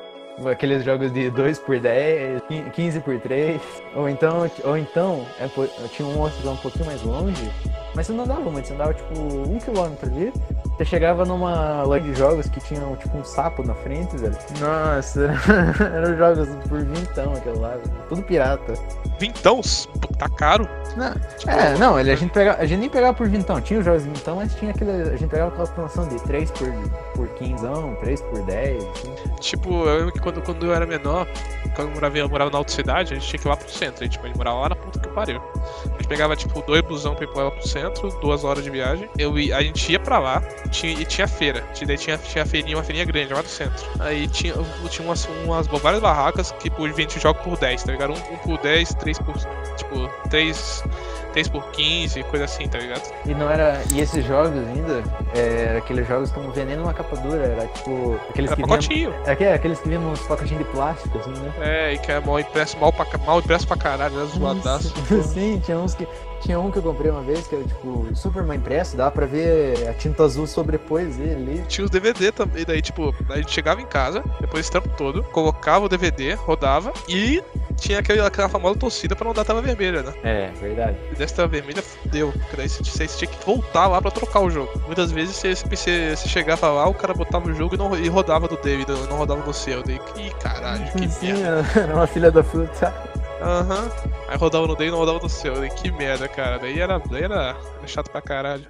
[0.50, 2.42] Aqueles jogos de 2 por 10,
[2.74, 3.62] 15 por 3.
[3.96, 5.48] Ou então, ou então é,
[5.88, 7.52] tinha um outro um pouquinho mais longe,
[7.96, 10.34] mas você não andava muito, você andava tipo um quilômetro ali.
[10.78, 14.36] Você chegava numa loja de jogos que tinha tipo um sapo na frente, velho.
[14.60, 15.32] Nossa,
[15.94, 17.92] eram jogos por vintão aquele lá, velho.
[18.10, 18.74] tudo pirata.
[19.20, 19.62] Vintão,
[20.02, 20.68] pô, tá caro.
[20.98, 23.80] Não, Tipo, é, não, ele, a, gente pega, a gente nem pegava por vintão, tinha
[23.80, 24.92] os jogos de vintão, mas tinha aquele.
[24.92, 26.68] A gente pegava aquela promoção de 3 por,
[27.16, 27.66] por 15,
[28.02, 28.84] 3 por 10.
[28.84, 29.16] Assim.
[29.40, 31.28] Tipo, eu lembro que quando, quando eu era menor,
[31.76, 33.70] quando eu morava, eu morava na outra cidade, a gente tinha que ir lá pro
[33.70, 34.04] centro.
[34.04, 35.42] A gente, a gente morava lá na puta que pariu.
[35.86, 39.10] A gente pegava, tipo, dois busão pra ir lá pro centro, duas horas de viagem.
[39.18, 40.42] Eu, a gente ia pra lá
[40.74, 41.62] tinha, e tinha feira.
[41.74, 43.86] Tinha, daí tinha, tinha feirinha, uma feirinha grande lá no centro.
[44.00, 44.54] Aí tinha,
[44.90, 48.14] tinha umas, umas várias barracas que por 20 jogos por 10, tá ligado?
[48.14, 49.36] Um, um por 10, três por.
[49.78, 50.84] Tipo, três.
[51.34, 53.02] 3 por 15, coisa assim, tá ligado?
[53.26, 53.82] E não era.
[53.94, 55.04] E esses jogos ainda,
[55.36, 58.18] é, era aqueles jogos como vendendo uma capa dura, era tipo.
[58.30, 58.68] Aqueles Era que vinham.
[58.70, 59.14] pacotinho.
[59.26, 61.52] É, que- aqueles que vinham nos pacotinhos de plástico, assim, né?
[61.62, 64.26] É, e que é mal impresso, mal, pra, mal impresso pra caralho, né?
[64.26, 64.94] Zoadaço.
[65.34, 66.08] Sim, tinha uns que.
[66.42, 69.26] Tinha um que eu comprei uma vez que era tipo super mal impresso, dava pra
[69.26, 71.64] ver a tinta azul sobrepôs ele ali.
[71.70, 75.24] Tinha os DVD também, daí tipo, a gente chegava em casa, depois desse tempo todo,
[75.32, 77.42] colocava o DVD, rodava e
[77.78, 80.14] tinha aquele, aquela famosa torcida pra não dar tela vermelha, né?
[80.24, 80.98] É, verdade.
[81.10, 82.32] Se desse tela vermelha, fudeu.
[82.32, 84.72] Porque daí você, você tinha que voltar lá pra trocar o jogo.
[84.86, 88.08] Muitas vezes você, você, você chegava lá, o cara botava o jogo e, não, e
[88.08, 89.84] rodava do David, não rodava no seu.
[89.84, 91.66] Daí, ih, caralho, que Sim, merda.
[91.80, 92.94] era uma filha da puta.
[93.42, 93.92] Aham.
[94.30, 95.56] Aí rodava no David e não rodava no seu.
[95.56, 96.58] Daí, que merda, cara.
[96.60, 97.56] Daí era, daí era
[97.86, 98.66] chato pra caralho.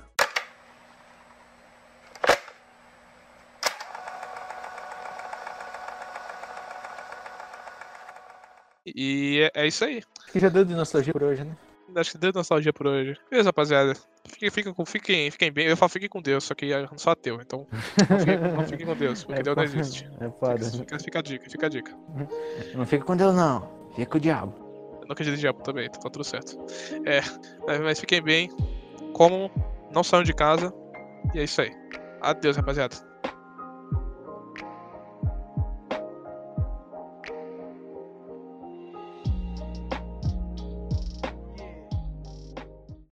[8.86, 10.02] E é, é isso aí.
[10.24, 11.56] Acho que já deu de nostalgia por hoje, né?
[11.96, 13.16] Acho que deu nostalgia por hoje.
[13.30, 13.94] Beleza, rapaziada.
[14.28, 15.68] Fiquem, fiquem, fiquem, fiquem bem.
[15.68, 17.68] Eu falo fiquem com Deus, só que eu não sou ateu, então.
[18.10, 20.10] Não fiquem, não fiquem com Deus, porque É Deus não existe.
[20.20, 20.66] É foda.
[20.66, 21.92] Fica, fica a dica, fica a dica.
[22.74, 23.70] Não fica com Deus, não.
[23.96, 24.56] Fica com o diabo.
[25.02, 26.58] Eu não acredito em diabo também, tá tudo certo.
[27.06, 27.20] É,
[27.68, 28.50] mas- mas fiquem bem,
[29.14, 29.52] comam,
[29.94, 30.74] não saiam de casa.
[31.36, 31.72] E é isso aí.
[32.22, 32.96] Adeus, rapaziada.